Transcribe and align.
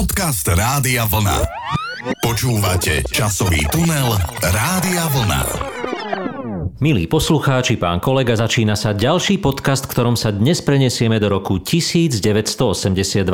Podcast 0.00 0.48
Rádia 0.48 1.04
Vlna. 1.04 1.44
Počúvate 2.24 3.04
časový 3.12 3.68
tunel 3.68 4.16
Rádia 4.40 5.04
Vlna. 5.12 5.42
Milí 6.80 7.04
poslucháči, 7.04 7.76
pán 7.76 8.00
kolega, 8.00 8.32
začína 8.32 8.80
sa 8.80 8.96
ďalší 8.96 9.44
podcast, 9.44 9.84
ktorom 9.84 10.16
sa 10.16 10.32
dnes 10.32 10.64
prenesieme 10.64 11.20
do 11.20 11.28
roku 11.28 11.60
1982. 11.60 13.28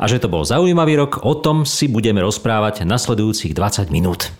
A 0.00 0.04
že 0.08 0.16
to 0.16 0.32
bol 0.32 0.48
zaujímavý 0.48 0.96
rok, 0.96 1.28
o 1.28 1.36
tom 1.36 1.68
si 1.68 1.92
budeme 1.92 2.24
rozprávať 2.24 2.88
nasledujúcich 2.88 3.52
20 3.52 3.92
minút. 3.92 4.32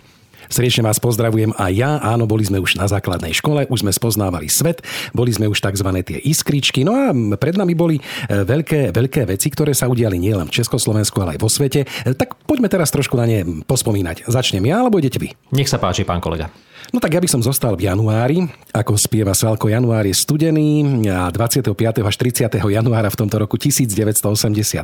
Srdečne 0.49 0.89
vás 0.89 0.97
pozdravujem 0.97 1.53
aj 1.53 1.71
ja. 1.77 2.01
Áno, 2.01 2.25
boli 2.25 2.41
sme 2.41 2.57
už 2.57 2.81
na 2.81 2.89
základnej 2.89 3.37
škole, 3.37 3.69
už 3.69 3.85
sme 3.85 3.93
spoznávali 3.93 4.49
svet, 4.49 4.81
boli 5.13 5.29
sme 5.29 5.45
už 5.45 5.61
tzv. 5.61 5.89
tie 6.01 6.17
iskričky. 6.25 6.81
No 6.81 6.97
a 6.97 7.13
pred 7.37 7.53
nami 7.53 7.77
boli 7.77 8.01
e, 8.01 8.03
veľké, 8.33 8.89
veľké 8.89 9.29
veci, 9.29 9.53
ktoré 9.53 9.77
sa 9.77 9.85
udiali 9.85 10.17
nielen 10.17 10.49
v 10.49 10.55
Československu, 10.57 11.21
ale 11.21 11.37
aj 11.37 11.41
vo 11.45 11.53
svete. 11.53 11.85
E, 11.85 12.17
tak 12.17 12.33
poďme 12.49 12.65
teraz 12.65 12.89
trošku 12.89 13.13
na 13.13 13.29
ne 13.29 13.45
pospomínať. 13.61 14.25
Začnem 14.25 14.65
ja, 14.65 14.81
alebo 14.81 14.97
idete 14.97 15.21
vy? 15.21 15.29
Nech 15.53 15.69
sa 15.69 15.77
páči, 15.77 16.01
pán 16.01 16.17
kolega. 16.17 16.49
No 16.89 16.97
tak 16.97 17.13
ja 17.13 17.21
by 17.21 17.29
som 17.29 17.45
zostal 17.45 17.77
v 17.77 17.85
januári, 17.85 18.49
ako 18.73 18.97
spieva 18.97 19.37
Salko, 19.37 19.69
január 19.69 20.09
je 20.09 20.15
studený 20.17 21.05
a 21.05 21.29
25. 21.29 21.77
až 22.01 22.15
30. 22.17 22.49
januára 22.49 23.13
v 23.13 23.17
tomto 23.17 23.37
roku 23.37 23.61
1982 23.61 24.81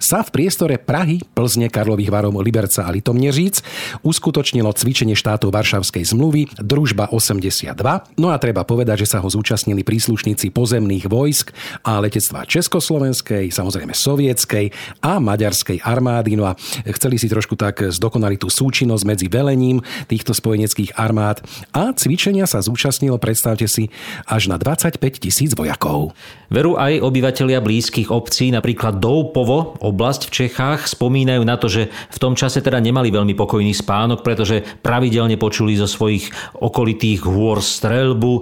sa 0.00 0.18
v 0.24 0.28
priestore 0.32 0.80
Prahy, 0.80 1.20
Plzne, 1.36 1.68
Karlových 1.68 2.08
Varov, 2.08 2.40
Liberca 2.40 2.88
a 2.88 2.90
Litomneříc 2.92 3.60
uskutočnilo 4.00 4.72
cvičenie 4.72 5.12
štátov 5.12 5.52
Varšavskej 5.52 6.16
zmluvy 6.16 6.56
Družba 6.56 7.12
82. 7.12 7.76
No 8.16 8.32
a 8.32 8.40
treba 8.40 8.64
povedať, 8.64 9.04
že 9.04 9.12
sa 9.12 9.20
ho 9.20 9.28
zúčastnili 9.28 9.84
príslušníci 9.84 10.56
pozemných 10.56 11.04
vojsk 11.04 11.52
a 11.84 12.00
letectva 12.00 12.48
Československej, 12.48 13.52
samozrejme 13.52 13.92
sovietskej 13.92 14.72
a 15.04 15.20
maďarskej 15.20 15.84
armády. 15.84 16.32
No 16.32 16.48
a 16.48 16.56
chceli 16.96 17.20
si 17.20 17.28
trošku 17.28 17.60
tak 17.60 17.92
zdokonali 17.92 18.40
tú 18.40 18.48
súčinnosť 18.48 19.04
medzi 19.04 19.28
velením 19.28 19.84
týchto 20.08 20.32
spojeneckých 20.32 20.96
armád 20.96 21.41
a 21.72 21.92
cvičenia 21.94 22.44
sa 22.48 22.60
zúčastnilo, 22.60 23.16
predstavte 23.16 23.66
si, 23.70 23.88
až 24.26 24.50
na 24.50 24.56
25 24.60 24.98
tisíc 25.18 25.50
vojakov. 25.56 26.14
Veru 26.52 26.76
aj 26.76 27.00
obyvatelia 27.00 27.64
blízkych 27.64 28.12
obcí, 28.12 28.52
napríklad 28.52 29.00
Doupovo, 29.00 29.80
oblasť 29.80 30.28
v 30.28 30.34
Čechách, 30.44 30.84
spomínajú 30.84 31.40
na 31.48 31.56
to, 31.56 31.72
že 31.72 31.88
v 31.88 32.18
tom 32.20 32.36
čase 32.36 32.60
teda 32.60 32.76
nemali 32.76 33.08
veľmi 33.08 33.32
pokojný 33.32 33.72
spánok, 33.72 34.20
pretože 34.20 34.60
pravidelne 34.84 35.40
počuli 35.40 35.72
zo 35.80 35.88
svojich 35.88 36.28
okolitých 36.60 37.24
hôr 37.24 37.64
strelbu, 37.64 38.32
e, 38.36 38.40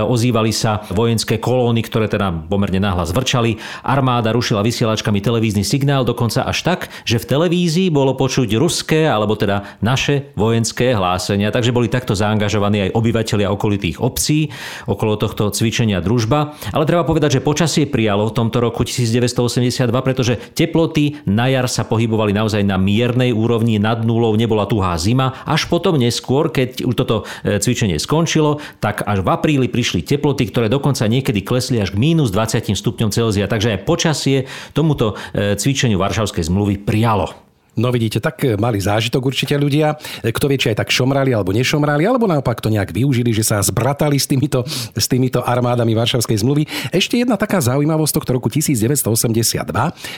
ozývali 0.00 0.56
sa 0.56 0.88
vojenské 0.88 1.36
kolóny, 1.36 1.84
ktoré 1.84 2.08
teda 2.08 2.32
pomerne 2.48 2.80
nahlas 2.80 3.12
vrčali, 3.12 3.60
armáda 3.84 4.32
rušila 4.32 4.64
vysielačkami 4.64 5.20
televízny 5.20 5.60
signál, 5.60 6.08
dokonca 6.08 6.48
až 6.48 6.64
tak, 6.64 6.80
že 7.04 7.20
v 7.20 7.28
televízii 7.28 7.92
bolo 7.92 8.16
počuť 8.16 8.56
ruské, 8.56 9.04
alebo 9.04 9.36
teda 9.36 9.76
naše 9.84 10.32
vojenské 10.32 10.96
hlásenia, 10.96 11.52
takže 11.52 11.76
boli 11.76 11.92
takto 11.92 12.16
zaangažovaní 12.16 12.39
zaangažovaní 12.40 12.88
aj 12.88 12.96
obyvateľia 12.96 13.52
okolitých 13.52 14.00
obcí 14.00 14.48
okolo 14.88 15.20
tohto 15.20 15.52
cvičenia 15.52 16.00
družba. 16.00 16.56
Ale 16.72 16.88
treba 16.88 17.04
povedať, 17.04 17.36
že 17.36 17.44
počasie 17.44 17.84
prijalo 17.84 18.32
v 18.32 18.32
tomto 18.32 18.64
roku 18.64 18.88
1982, 18.88 19.92
pretože 20.00 20.40
teploty 20.56 21.20
na 21.28 21.52
jar 21.52 21.68
sa 21.68 21.84
pohybovali 21.84 22.32
naozaj 22.32 22.64
na 22.64 22.80
miernej 22.80 23.36
úrovni, 23.36 23.76
nad 23.76 24.00
nulou 24.08 24.32
nebola 24.40 24.64
tuhá 24.64 24.96
zima. 24.96 25.36
Až 25.44 25.68
potom 25.68 26.00
neskôr, 26.00 26.48
keď 26.48 26.88
už 26.88 26.94
toto 26.96 27.28
e, 27.44 27.60
cvičenie 27.60 28.00
skončilo, 28.00 28.64
tak 28.80 29.04
až 29.04 29.20
v 29.20 29.28
apríli 29.28 29.68
prišli 29.68 30.00
teploty, 30.00 30.48
ktoré 30.48 30.72
dokonca 30.72 31.04
niekedy 31.04 31.44
klesli 31.44 31.76
až 31.76 31.92
k 31.92 32.00
mínus 32.00 32.32
20 32.32 32.72
stupňom 32.72 33.12
Celzia. 33.12 33.44
Takže 33.44 33.76
aj 33.76 33.84
počasie 33.84 34.48
tomuto 34.72 35.20
e, 35.36 35.60
cvičeniu 35.60 36.00
Varšavskej 36.00 36.48
zmluvy 36.48 36.80
prijalo. 36.80 37.49
No 37.78 37.94
vidíte, 37.94 38.18
tak 38.18 38.42
mali 38.58 38.82
zážitok 38.82 39.22
určite 39.30 39.54
ľudia. 39.54 39.94
Kto 40.26 40.50
vie, 40.50 40.58
či 40.58 40.74
aj 40.74 40.82
tak 40.82 40.90
šomrali 40.90 41.30
alebo 41.30 41.54
nešomrali, 41.54 42.02
alebo 42.02 42.26
naopak 42.26 42.58
to 42.58 42.66
nejak 42.66 42.90
využili, 42.90 43.30
že 43.30 43.46
sa 43.46 43.62
zbratali 43.62 44.18
s 44.18 44.26
týmito, 44.26 44.66
s 44.94 45.06
týmito 45.06 45.38
armádami 45.46 45.94
Varšavskej 45.94 46.42
zmluvy. 46.42 46.66
Ešte 46.90 47.22
jedna 47.22 47.38
taká 47.38 47.62
zaujímavosť 47.62 48.12
tohto 48.18 48.30
roku 48.36 48.50
1982, 48.50 49.62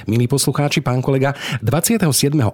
milí 0.08 0.24
poslucháči, 0.26 0.80
pán 0.80 1.04
kolega, 1.04 1.36
27. 1.60 2.08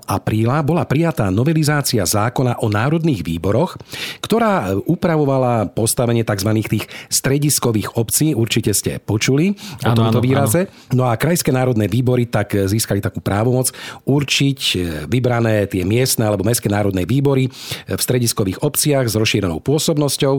apríla 0.06 0.60
bola 0.66 0.82
prijatá 0.82 1.30
novelizácia 1.30 2.02
zákona 2.02 2.58
o 2.58 2.66
národných 2.66 3.22
výboroch, 3.22 3.78
ktorá 4.18 4.74
upravovala 4.82 5.70
postavenie 5.72 6.26
tzv. 6.26 6.50
tých 6.66 6.90
strediskových 7.06 7.94
obcí, 7.94 8.34
určite 8.34 8.74
ste 8.74 8.98
počuli 8.98 9.54
o 9.86 9.92
tomto 9.94 10.18
výraze. 10.18 10.66
No 10.90 11.06
a 11.06 11.14
krajské 11.14 11.54
národné 11.54 11.86
výbory 11.86 12.26
tak 12.26 12.52
získali 12.66 12.98
takú 12.98 13.22
právomoc 13.22 13.70
určiť 14.04 14.60
vybrané 15.06 15.68
tie 15.68 15.82
miestne 15.84 16.28
alebo 16.28 16.46
mestské 16.46 16.70
národné 16.70 17.04
výbory 17.04 17.48
v 17.86 18.00
strediskových 18.00 18.62
obciach 18.62 19.06
s 19.08 19.14
rozšírenou 19.14 19.60
pôsobnosťou, 19.62 20.34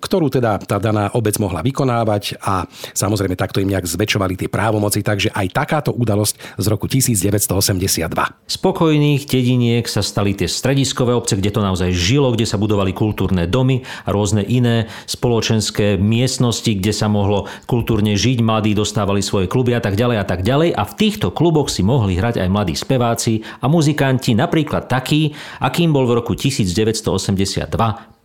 ktorú 0.00 0.26
teda 0.32 0.60
tá 0.64 0.76
daná 0.76 1.12
obec 1.14 1.36
mohla 1.40 1.64
vykonávať 1.64 2.40
a 2.42 2.66
samozrejme 2.94 3.38
takto 3.38 3.62
im 3.62 3.70
nejak 3.70 3.88
zväčšovali 3.88 4.34
tie 4.36 4.48
právomoci, 4.52 5.00
takže 5.00 5.32
aj 5.32 5.46
takáto 5.54 5.90
udalosť 5.94 6.60
z 6.60 6.66
roku 6.68 6.86
1982. 6.86 8.10
Spokojných 8.46 9.22
dediniek 9.24 9.86
sa 9.86 10.04
stali 10.04 10.36
tie 10.36 10.50
strediskové 10.50 11.14
obce, 11.16 11.38
kde 11.38 11.54
to 11.54 11.60
naozaj 11.64 11.90
žilo, 11.94 12.34
kde 12.34 12.44
sa 12.48 12.60
budovali 12.60 12.92
kultúrne 12.92 13.46
domy 13.46 13.86
a 14.04 14.12
rôzne 14.12 14.44
iné 14.44 14.90
spoločenské 15.06 15.96
miestnosti, 15.96 16.68
kde 16.68 16.92
sa 16.92 17.06
mohlo 17.06 17.46
kultúrne 17.64 18.18
žiť, 18.18 18.42
mladí 18.42 18.72
dostávali 18.74 19.22
svoje 19.24 19.46
kluby 19.46 19.72
a 19.76 19.82
tak 19.82 19.94
ďalej 19.96 20.16
a 20.18 20.24
tak 20.26 20.40
ďalej 20.42 20.74
a 20.74 20.82
v 20.84 20.96
týchto 20.98 21.30
kluboch 21.30 21.70
si 21.70 21.86
mohli 21.86 22.18
hrať 22.18 22.42
aj 22.42 22.48
mladí 22.50 22.74
speváci 22.74 23.46
a 23.62 23.69
muzikanti, 23.70 24.34
napríklad 24.34 24.90
taký, 24.90 25.30
akým 25.62 25.94
bol 25.94 26.10
v 26.10 26.18
roku 26.18 26.34
1982 26.34 27.70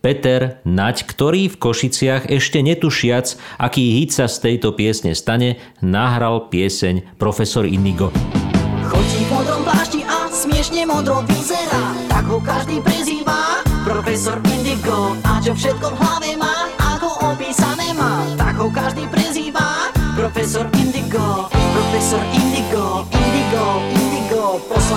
Peter 0.06 0.62
Naď, 0.62 1.02
ktorý 1.02 1.50
v 1.50 1.56
Košiciach 1.58 2.30
ešte 2.30 2.62
netušiac, 2.62 3.58
aký 3.58 3.98
hit 3.98 4.14
sa 4.14 4.30
z 4.30 4.38
tejto 4.38 4.74
piesne 4.74 5.18
stane, 5.18 5.58
nahral 5.82 6.46
pieseň 6.46 7.18
Profesor 7.18 7.66
Indigo. 7.66 8.14
Chodí 8.86 9.26
v 9.26 9.30
modrom 9.34 9.66
plášti 9.66 10.06
a 10.06 10.30
smiešne 10.30 10.86
modro 10.86 11.26
vyzerá, 11.26 11.90
tak 12.06 12.22
ho 12.30 12.38
každý 12.38 12.78
prezýva 12.86 13.66
Profesor 13.82 14.38
Indigo. 14.46 15.18
A 15.26 15.42
čo 15.42 15.58
všetko 15.58 15.86
v 15.90 15.96
hlave 15.98 16.30
má, 16.38 16.70
ako 16.78 17.34
opísané 17.34 17.90
má, 17.98 18.22
tak 18.38 18.54
ho 18.62 18.70
každý 18.70 19.10
prezýva 19.10 19.90
Profesor 20.14 20.70
Indigo. 20.78 21.50
Profesor 21.50 22.22
Indigo 22.30 22.45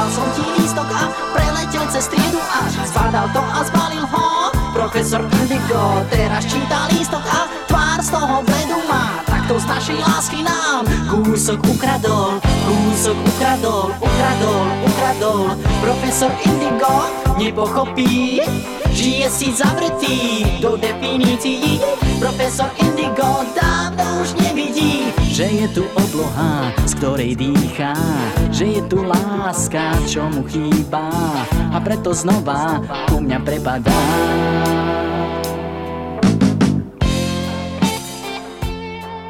Som 0.09 0.25
ti 0.33 0.43
lístok 0.57 0.89
a 0.89 1.03
preletel 1.37 1.85
cez 1.93 2.09
triedu 2.09 2.41
až. 2.41 2.73
Zbadal 2.89 3.29
to 3.29 3.41
a 3.45 3.61
zbalil 3.61 4.05
ho. 4.09 4.49
Profesor 4.73 5.21
Indigo 5.37 6.01
teraz 6.09 6.49
číta 6.49 6.89
lístok 6.89 7.21
a 7.29 7.45
tvár 7.69 7.99
z 8.01 8.09
toho 8.09 8.35
bledu 8.41 8.79
má. 8.89 9.21
Takto 9.29 9.61
z 9.61 9.65
našej 9.69 9.99
lásky 10.01 10.39
nám 10.41 10.83
kúsok 11.09 11.61
ukradol 11.61 12.41
Kúsok 12.99 13.15
ukradol, 13.15 13.95
ukradol, 13.95 14.65
ukradol. 14.83 15.55
Profesor 15.79 16.35
Indigo 16.43 17.07
nepochopí 17.39 18.43
Žije 18.91 19.27
si 19.31 19.55
zavretý 19.55 20.43
do 20.59 20.75
definícií. 20.75 21.79
Profesor 22.19 22.67
Indigo 22.75 23.47
dávno 23.55 24.03
už 24.19 24.35
nevidí 24.43 25.15
Že 25.31 25.47
je 25.47 25.67
tu 25.79 25.87
obloha, 25.95 26.75
z 26.83 26.91
ktorej 26.99 27.39
dýchá 27.39 27.95
Že 28.51 28.65
je 28.67 28.81
tu 28.91 28.99
láska, 29.07 29.95
čo 30.03 30.27
mu 30.27 30.43
chýba. 30.43 31.07
A 31.71 31.79
preto 31.79 32.11
znova 32.11 32.83
ku 33.07 33.23
mňa 33.23 33.39
prepadá 33.47 34.03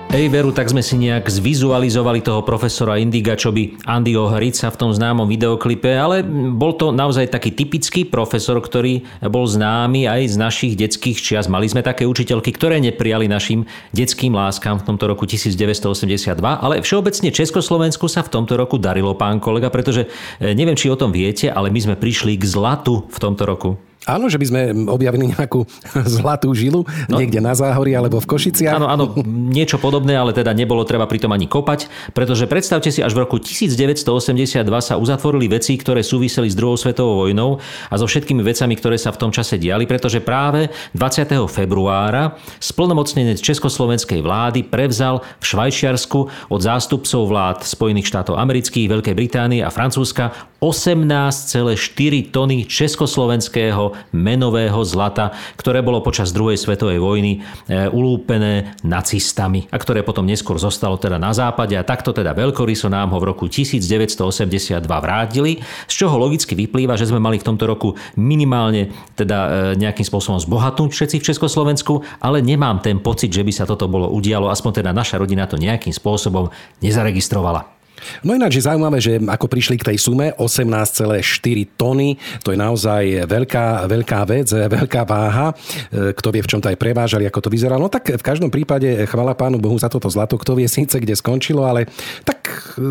Ej 0.10 0.26
veru, 0.34 0.50
tak 0.50 0.74
sme 0.74 0.82
si 0.82 0.98
nejak 0.98 1.30
zvizualizovali 1.30 2.26
toho 2.26 2.42
profesora 2.42 2.98
Indiga, 2.98 3.38
čo 3.38 3.54
by 3.54 3.86
Andyho 3.86 4.34
Hrica 4.34 4.74
v 4.74 4.80
tom 4.82 4.90
známom 4.90 5.30
videoklipe, 5.30 5.86
ale 5.86 6.26
bol 6.50 6.74
to 6.74 6.90
naozaj 6.90 7.30
taký 7.30 7.54
typický 7.54 8.10
profesor, 8.10 8.58
ktorý 8.58 9.06
bol 9.30 9.46
známy 9.46 10.10
aj 10.10 10.34
z 10.34 10.36
našich 10.42 10.74
detských 10.74 11.22
čias. 11.22 11.46
Mali 11.46 11.70
sme 11.70 11.86
také 11.86 12.10
učiteľky, 12.10 12.50
ktoré 12.58 12.82
neprijali 12.82 13.30
našim 13.30 13.70
detským 13.94 14.34
láskam 14.34 14.82
v 14.82 14.90
tomto 14.90 15.06
roku 15.06 15.30
1982, 15.30 16.42
ale 16.42 16.82
všeobecne 16.82 17.30
Československu 17.30 18.10
sa 18.10 18.26
v 18.26 18.34
tomto 18.34 18.58
roku 18.58 18.82
darilo, 18.82 19.14
pán 19.14 19.38
kolega, 19.38 19.70
pretože 19.70 20.10
eh, 20.10 20.58
neviem, 20.58 20.74
či 20.74 20.90
o 20.90 20.98
tom 20.98 21.14
viete, 21.14 21.54
ale 21.54 21.70
my 21.70 21.86
sme 21.86 21.94
prišli 21.94 22.34
k 22.34 22.50
zlatu 22.50 23.06
v 23.14 23.18
tomto 23.22 23.46
roku. 23.46 23.78
Áno, 24.10 24.26
že 24.26 24.42
by 24.42 24.46
sme 24.50 24.62
objavili 24.90 25.30
nejakú 25.30 25.70
zlatú 26.18 26.50
žilu 26.58 26.82
no. 27.06 27.22
niekde 27.22 27.38
na 27.38 27.54
Záhori 27.54 27.94
alebo 27.94 28.18
v 28.18 28.26
Košiciach. 28.26 28.82
Áno, 28.82 28.90
áno, 28.90 29.06
niečo 29.30 29.78
podobné, 29.78 30.18
ale 30.18 30.34
teda 30.34 30.50
nebolo 30.58 30.82
treba 30.82 31.06
pritom 31.06 31.30
ani 31.30 31.46
kopať, 31.46 31.86
pretože 32.18 32.50
predstavte 32.50 32.90
si, 32.90 33.06
až 33.06 33.14
v 33.14 33.30
roku 33.30 33.38
1982 33.38 34.66
sa 34.82 34.98
uzatvorili 34.98 35.46
veci, 35.46 35.78
ktoré 35.78 36.02
súviseli 36.02 36.50
s 36.50 36.58
druhou 36.58 36.74
svetovou 36.74 37.30
vojnou 37.30 37.62
a 37.62 37.96
so 38.02 38.10
všetkými 38.10 38.42
vecami, 38.42 38.74
ktoré 38.74 38.98
sa 38.98 39.14
v 39.14 39.22
tom 39.22 39.30
čase 39.30 39.62
diali, 39.62 39.86
pretože 39.86 40.26
práve 40.26 40.74
20. 40.98 41.30
februára 41.46 42.34
splnomocnenec 42.58 43.38
Československej 43.38 44.26
vlády 44.26 44.66
prevzal 44.66 45.22
v 45.38 45.44
Švajčiarsku 45.46 46.20
od 46.50 46.60
zástupcov 46.60 47.30
vlád 47.30 47.58
Spojených 47.62 48.10
štátov 48.10 48.42
amerických, 48.42 48.90
Veľkej 48.90 49.14
Británie 49.14 49.62
a 49.62 49.70
Francúzska 49.70 50.49
18,4 50.60 52.36
tony 52.36 52.68
československého 52.68 53.96
menového 54.12 54.80
zlata, 54.84 55.32
ktoré 55.56 55.80
bolo 55.80 56.04
počas 56.04 56.36
druhej 56.36 56.60
svetovej 56.60 57.00
vojny 57.00 57.40
e, 57.40 57.88
ulúpené 57.88 58.76
nacistami 58.84 59.72
a 59.72 59.80
ktoré 59.80 60.04
potom 60.04 60.28
neskôr 60.28 60.60
zostalo 60.60 61.00
teda 61.00 61.16
na 61.16 61.32
západe 61.32 61.80
a 61.80 61.88
takto 61.88 62.12
teda 62.12 62.36
veľkoryso 62.36 62.92
nám 62.92 63.16
ho 63.16 63.24
v 63.24 63.32
roku 63.32 63.48
1982 63.48 64.84
vrátili, 64.84 65.64
z 65.88 65.94
čoho 65.96 66.20
logicky 66.20 66.60
vyplýva, 66.60 67.00
že 67.00 67.08
sme 67.08 67.24
mali 67.24 67.40
v 67.40 67.48
tomto 67.48 67.64
roku 67.64 67.96
minimálne 68.20 68.92
teda 69.16 69.38
e, 69.40 69.50
nejakým 69.80 70.04
spôsobom 70.04 70.44
zbohatnúť 70.44 70.92
všetci 70.92 71.16
v 71.24 71.28
Československu, 71.32 72.04
ale 72.20 72.44
nemám 72.44 72.84
ten 72.84 73.00
pocit, 73.00 73.32
že 73.32 73.48
by 73.48 73.52
sa 73.56 73.64
toto 73.64 73.88
bolo 73.88 74.12
udialo, 74.12 74.52
aspoň 74.52 74.84
teda 74.84 74.92
naša 74.92 75.16
rodina 75.16 75.48
to 75.48 75.56
nejakým 75.56 75.96
spôsobom 75.96 76.52
nezaregistrovala. 76.84 77.79
No 78.24 78.36
ináč 78.36 78.60
je 78.60 78.68
zaujímavé, 78.68 78.98
že 79.00 79.18
ako 79.20 79.48
prišli 79.48 79.76
k 79.80 79.94
tej 79.94 79.98
sume 80.00 80.32
18,4 80.36 81.80
tony, 81.80 82.20
to 82.44 82.52
je 82.52 82.58
naozaj 82.60 83.28
veľká, 83.28 83.88
veľká 83.88 84.20
vec, 84.28 84.48
veľká 84.52 85.02
váha. 85.08 85.52
E, 85.90 86.14
kto 86.14 86.28
vie, 86.34 86.42
v 86.44 86.50
čom 86.50 86.62
to 86.62 86.70
aj 86.70 86.78
prevážali, 86.78 87.26
ako 87.26 87.48
to 87.48 87.54
vyzeralo. 87.54 87.88
No 87.88 87.92
tak 87.92 88.12
v 88.12 88.24
každom 88.24 88.52
prípade 88.52 89.08
chvala 89.08 89.34
pánu 89.34 89.58
Bohu 89.58 89.76
za 89.80 89.88
toto 89.88 90.12
zlato, 90.12 90.36
kto 90.36 90.60
vie 90.60 90.68
síce, 90.68 91.00
kde 91.00 91.16
skončilo, 91.16 91.64
ale 91.64 91.88
tak 92.28 92.76
e, 92.78 92.84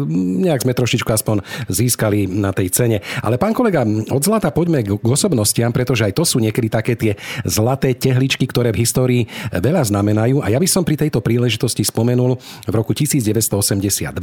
nejak 0.49 0.65
sme 0.65 0.73
trošičku 0.73 1.11
aspoň 1.11 1.45
získali 1.69 2.29
na 2.29 2.51
tej 2.51 2.73
cene. 2.73 2.99
Ale 3.21 3.37
pán 3.37 3.53
kolega, 3.53 3.85
od 3.87 4.23
zlata 4.23 4.51
poďme 4.51 4.85
k 4.85 4.99
osobnostiam, 5.05 5.71
pretože 5.71 6.09
aj 6.09 6.17
to 6.17 6.25
sú 6.25 6.41
niekedy 6.41 6.69
také 6.73 6.95
tie 6.95 7.13
zlaté 7.45 7.95
tehličky, 7.95 8.49
ktoré 8.49 8.73
v 8.73 8.83
histórii 8.83 9.23
veľa 9.53 9.87
znamenajú. 9.89 10.41
A 10.43 10.53
ja 10.53 10.59
by 10.59 10.69
som 10.69 10.83
pri 10.83 10.97
tejto 10.99 11.21
príležitosti 11.21 11.85
spomenul 11.85 12.39
v 12.67 12.75
roku 12.75 12.93
1982 12.95 14.15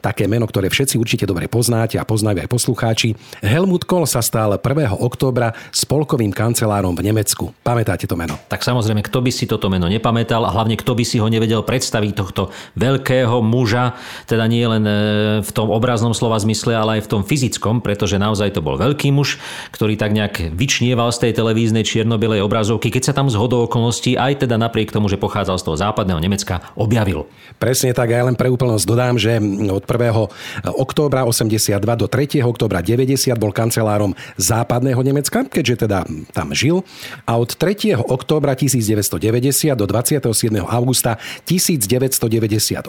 také 0.00 0.24
meno, 0.34 0.50
ktoré 0.50 0.66
všetci 0.66 0.98
určite 0.98 1.30
dobre 1.30 1.46
poznáte 1.46 1.94
a 1.94 2.02
poznajú 2.02 2.42
aj 2.42 2.50
poslucháči. 2.50 3.14
Helmut 3.38 3.86
Kohl 3.86 4.10
sa 4.10 4.18
stal 4.18 4.58
1. 4.58 4.98
októbra 4.98 5.54
spolkovým 5.70 6.34
kancelárom 6.34 6.98
v 6.98 7.06
Nemecku. 7.06 7.54
Pamätáte 7.62 8.10
to 8.10 8.18
meno? 8.18 8.34
Tak 8.50 8.66
samozrejme, 8.66 9.06
kto 9.06 9.22
by 9.22 9.30
si 9.30 9.46
toto 9.46 9.70
meno 9.70 9.86
nepamätal 9.86 10.42
a 10.42 10.50
hlavne 10.50 10.74
kto 10.74 10.98
by 10.98 11.06
si 11.06 11.22
ho 11.22 11.30
nevedel 11.30 11.62
predstaviť 11.62 12.12
tohto 12.18 12.50
veľkého 12.74 13.38
muža, 13.46 13.94
teda 14.26 14.50
nie 14.50 14.66
len 14.66 14.82
e, 14.82 14.94
v 15.38 15.50
tom 15.54 15.70
obraznom 15.70 16.10
slova 16.10 16.34
zmysle, 16.42 16.74
ale 16.74 16.98
aj 16.98 17.06
v 17.06 17.10
tom 17.14 17.22
fyzickom, 17.22 17.78
pretože 17.78 18.18
naozaj 18.18 18.58
to 18.58 18.64
bol 18.64 18.74
veľký 18.74 19.14
muž, 19.14 19.38
ktorý 19.70 19.94
tak 19.94 20.10
nejak 20.10 20.50
vyčnieval 20.50 21.14
z 21.14 21.30
tej 21.30 21.32
televíznej 21.38 21.86
čierno-bielej 21.86 22.42
obrazovky, 22.42 22.90
keď 22.90 23.12
sa 23.12 23.14
tam 23.14 23.30
z 23.30 23.38
hodou 23.38 23.70
okolností 23.70 24.18
aj 24.18 24.42
teda 24.42 24.58
napriek 24.58 24.90
tomu, 24.90 25.06
že 25.06 25.20
pochádzal 25.20 25.62
z 25.62 25.64
toho 25.70 25.76
západného 25.78 26.18
Nemecka, 26.18 26.74
objavil. 26.74 27.30
Presne 27.62 27.94
tak, 27.94 28.10
ja 28.10 28.26
len 28.26 28.34
pre 28.34 28.50
úplnosť 28.50 28.84
dodám, 28.88 29.14
že 29.20 29.38
od 29.68 29.84
1 29.84 30.23
októbra 30.64 31.24
82 31.24 31.80
do 31.96 32.06
3. 32.06 32.42
októbra 32.44 32.80
90 32.84 33.34
bol 33.38 33.50
kancelárom 33.50 34.12
západného 34.36 35.00
Nemecka, 35.00 35.46
keďže 35.46 35.88
teda 35.88 36.04
tam 36.32 36.52
žil. 36.52 36.82
A 37.24 37.38
od 37.38 37.56
3. 37.56 37.96
októbra 37.98 38.54
1990 38.54 39.74
do 39.74 39.84
27. 39.88 40.30
augusta 40.64 41.16
1998 41.48 42.86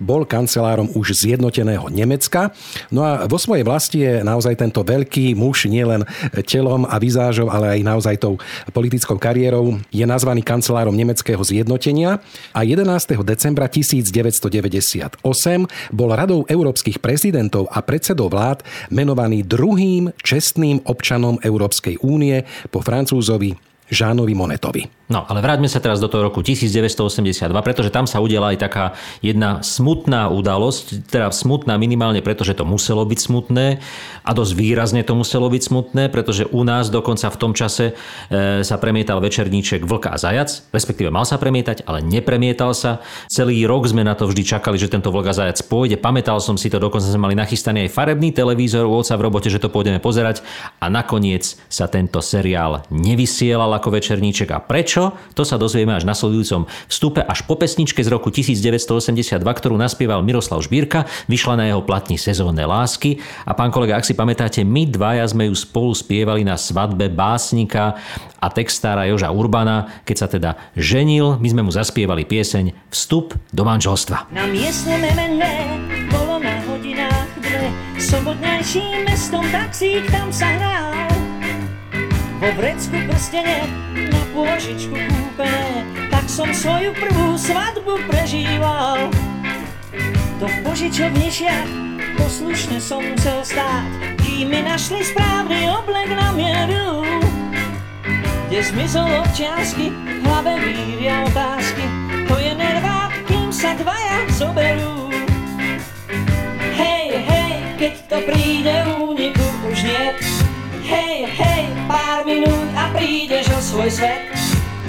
bol 0.00 0.22
kancelárom 0.24 0.88
už 0.94 1.14
zjednoteného 1.26 1.88
Nemecka. 1.92 2.50
No 2.92 3.04
a 3.04 3.26
vo 3.26 3.36
svojej 3.36 3.64
vlasti 3.66 3.98
je 4.04 4.14
naozaj 4.24 4.58
tento 4.58 4.80
veľký 4.84 5.34
muž 5.36 5.68
nielen 5.68 6.04
telom 6.48 6.84
a 6.88 6.96
vizážou, 6.96 7.50
ale 7.52 7.78
aj 7.78 7.80
naozaj 7.84 8.16
tou 8.18 8.40
politickou 8.72 9.18
kariérou. 9.20 9.78
Je 9.92 10.06
nazvaný 10.06 10.42
kancelárom 10.42 10.94
nemeckého 10.94 11.40
zjednotenia 11.42 12.20
a 12.54 12.60
11. 12.64 13.20
decembra 13.22 13.68
1998 13.68 15.22
bol 15.92 16.10
radou 16.12 16.44
európskych 16.58 16.98
prezidentov 16.98 17.70
a 17.70 17.78
predsedov 17.86 18.34
vlád 18.34 18.66
menovaný 18.90 19.46
druhým 19.46 20.10
čestným 20.18 20.82
občanom 20.90 21.38
Európskej 21.38 22.02
únie 22.02 22.42
po 22.74 22.82
Francúzovi 22.82 23.67
Žánovi 23.88 24.34
Monetovi. 24.36 24.98
No, 25.08 25.24
ale 25.24 25.40
vráťme 25.40 25.72
sa 25.72 25.80
teraz 25.80 26.04
do 26.04 26.08
toho 26.12 26.28
roku 26.28 26.44
1982, 26.44 27.48
pretože 27.64 27.88
tam 27.88 28.04
sa 28.04 28.20
udiela 28.20 28.52
aj 28.52 28.60
taká 28.60 28.84
jedna 29.24 29.64
smutná 29.64 30.28
udalosť, 30.28 31.08
teda 31.08 31.32
smutná 31.32 31.80
minimálne 31.80 32.20
preto, 32.20 32.44
že 32.44 32.52
to 32.52 32.68
muselo 32.68 33.08
byť 33.08 33.16
smutné 33.16 33.80
a 34.20 34.30
dosť 34.36 34.52
výrazne 34.52 35.00
to 35.00 35.16
muselo 35.16 35.48
byť 35.48 35.62
smutné, 35.64 36.12
pretože 36.12 36.44
u 36.52 36.60
nás 36.60 36.92
dokonca 36.92 37.32
v 37.32 37.40
tom 37.40 37.56
čase 37.56 37.96
e, 38.28 38.60
sa 38.60 38.76
premietal 38.76 39.24
večerníček 39.24 39.88
Vlka 39.88 40.12
a 40.12 40.20
Zajac, 40.20 40.68
respektíve 40.76 41.08
mal 41.08 41.24
sa 41.24 41.40
premietať, 41.40 41.88
ale 41.88 42.04
nepremietal 42.04 42.76
sa. 42.76 43.00
Celý 43.32 43.64
rok 43.64 43.88
sme 43.88 44.04
na 44.04 44.12
to 44.12 44.28
vždy 44.28 44.44
čakali, 44.44 44.76
že 44.76 44.92
tento 44.92 45.08
Vlk 45.08 45.32
a 45.32 45.34
Zajac 45.40 45.64
pôjde. 45.72 45.96
Pamätal 45.96 46.36
som 46.44 46.60
si 46.60 46.68
to, 46.68 46.76
dokonca 46.76 47.08
sme 47.08 47.32
mali 47.32 47.36
nachystaný 47.40 47.88
aj 47.88 47.96
farebný 47.96 48.36
televízor 48.36 48.84
u 48.84 49.00
oca 49.00 49.16
v 49.16 49.24
robote, 49.24 49.48
že 49.48 49.56
to 49.56 49.72
pôjdeme 49.72 50.04
pozerať 50.04 50.44
a 50.84 50.92
nakoniec 50.92 51.56
sa 51.72 51.88
tento 51.88 52.20
seriál 52.20 52.84
nevysielal 52.92 53.77
ako 53.78 53.94
večerníček. 53.96 54.52
A 54.52 54.60
prečo? 54.60 55.16
To 55.32 55.46
sa 55.46 55.56
dozvieme 55.56 55.96
až 55.96 56.04
na 56.04 56.18
nasledujúcom 56.18 56.66
vstupe 56.90 57.22
až 57.22 57.46
po 57.46 57.54
pesničke 57.54 58.02
z 58.02 58.10
roku 58.10 58.34
1982, 58.34 59.38
ktorú 59.38 59.78
naspieval 59.78 60.26
Miroslav 60.26 60.58
Žbírka, 60.66 61.06
vyšla 61.30 61.54
na 61.54 61.64
jeho 61.70 61.86
platni 61.86 62.18
sezónne 62.18 62.66
lásky. 62.66 63.22
A 63.46 63.54
pán 63.54 63.70
kolega, 63.70 63.94
ak 63.94 64.04
si 64.04 64.18
pamätáte, 64.18 64.66
my 64.66 64.90
dvaja 64.90 65.22
sme 65.30 65.46
ju 65.46 65.54
spolu 65.54 65.94
spievali 65.94 66.42
na 66.42 66.58
svadbe 66.58 67.06
básnika 67.06 67.94
a 68.42 68.46
textára 68.50 69.06
Joža 69.06 69.30
Urbana, 69.30 70.02
keď 70.02 70.16
sa 70.18 70.26
teda 70.26 70.50
ženil, 70.74 71.38
my 71.38 71.48
sme 71.50 71.62
mu 71.62 71.70
zaspievali 71.70 72.26
pieseň 72.26 72.90
Vstup 72.90 73.38
do 73.54 73.62
manželstva. 73.62 74.34
Na 74.34 74.46
miestne 74.50 74.98
MMV 74.98 75.42
bolo 76.10 76.42
na 76.42 76.58
hodinách 76.66 77.30
dve, 77.38 77.70
sobotnejším 77.98 79.06
mestom 79.06 79.44
taxík 79.50 80.06
tam 80.10 80.30
sa 80.30 80.50
hral. 80.54 81.17
Vo 82.38 82.54
vrecku 82.54 82.94
prstene 83.10 83.66
na 84.14 84.22
pôžičku 84.30 84.94
kúpené, 84.94 85.82
tak 86.06 86.30
som 86.30 86.46
svoju 86.54 86.94
prvú 86.94 87.34
svadbu 87.34 87.98
prežíval. 88.06 89.10
To 90.38 90.46
v 90.46 90.56
požičovnišiach 90.62 91.66
poslušne 92.14 92.78
som 92.78 93.02
musel 93.02 93.42
stáť, 93.42 93.90
kým 94.22 94.54
mi 94.54 94.62
našli 94.62 95.02
správny 95.02 95.66
oblek 95.66 96.14
na 96.14 96.30
mieru. 96.30 97.02
Kde 98.46 98.60
zmizol 98.70 99.10
občiansky, 99.18 99.90
hlave 100.22 100.62
víria 100.62 101.26
otázky, 101.26 101.82
to 102.30 102.38
je 102.38 102.54
nervák, 102.54 103.18
kým 103.26 103.50
sa 103.50 103.74
dvaja 103.74 104.30
zoberú. 104.30 104.97
Prídeš 113.08 113.48
o 113.56 113.60
svoj 113.64 113.88
svet. 113.88 114.36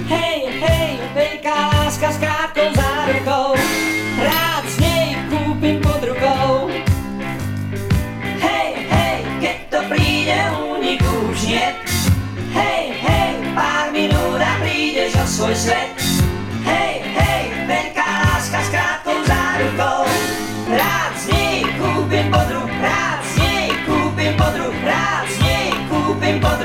Hej, 0.04 0.52
hej, 0.60 0.92
veľká 1.16 1.56
láska 1.72 2.12
s 2.12 2.20
krátkou 2.20 2.68
zárukou. 2.76 3.56
Rád 4.20 4.64
z 4.68 4.76
nej 4.76 5.06
kúpim 5.32 5.80
pod 5.80 6.04
rukou. 6.04 6.68
Hej, 8.44 8.68
hej, 8.92 9.18
keď 9.40 9.56
to 9.72 9.80
príde, 9.88 10.36
únik 10.52 11.00
už 11.00 11.48
nie. 11.48 11.64
Hej, 12.52 12.92
hej, 12.92 13.32
pár 13.56 13.88
minút 13.88 14.36
a 14.36 14.52
prídeš 14.60 15.16
o 15.16 15.24
svoj 15.24 15.56
svet. 15.56 15.96
Hej, 16.68 17.00
hej, 17.00 17.44
veľká 17.64 18.04
láska 18.04 18.60
s 18.60 18.68
krátkou 18.68 19.16
zárukou. 19.24 20.04
Rád 20.68 21.12
z 21.16 21.24
nej 21.32 21.64
kúpim 21.80 22.28
pod 22.28 22.48
rukou. 22.52 22.84
Rád 22.84 23.20
z 23.24 23.32
nej 23.40 23.68
kúpim 23.88 24.32
pod 24.36 24.54
rukou. 24.60 24.84
Rád 24.84 25.24
z 25.24 25.36
nej 25.40 25.68
kúpim 25.88 26.36
pod. 26.36 26.60